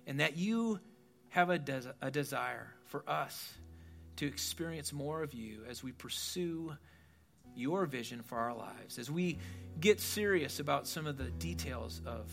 and 0.05 0.19
that 0.19 0.35
you 0.35 0.81
have 1.29 1.49
a, 1.49 1.57
des- 1.57 1.93
a 2.01 2.11
desire 2.11 2.67
for 2.87 3.09
us 3.09 3.53
to 4.17 4.25
experience 4.25 4.91
more 4.91 5.23
of 5.23 5.33
you 5.33 5.61
as 5.69 5.81
we 5.81 5.93
pursue 5.93 6.75
your 7.55 7.85
vision 7.85 8.21
for 8.23 8.37
our 8.37 8.53
lives, 8.53 8.99
as 8.99 9.09
we 9.09 9.37
get 9.79 10.01
serious 10.01 10.59
about 10.59 10.85
some 10.85 11.07
of 11.07 11.17
the 11.17 11.31
details 11.39 12.01
of 12.05 12.29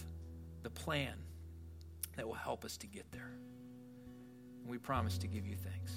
the 0.64 0.70
plan 0.70 1.14
that 2.16 2.26
will 2.26 2.34
help 2.34 2.64
us 2.64 2.76
to 2.78 2.88
get 2.88 3.12
there. 3.12 3.30
We 4.70 4.78
promise 4.78 5.18
to 5.18 5.26
give 5.26 5.48
you 5.48 5.56
thanks. 5.56 5.92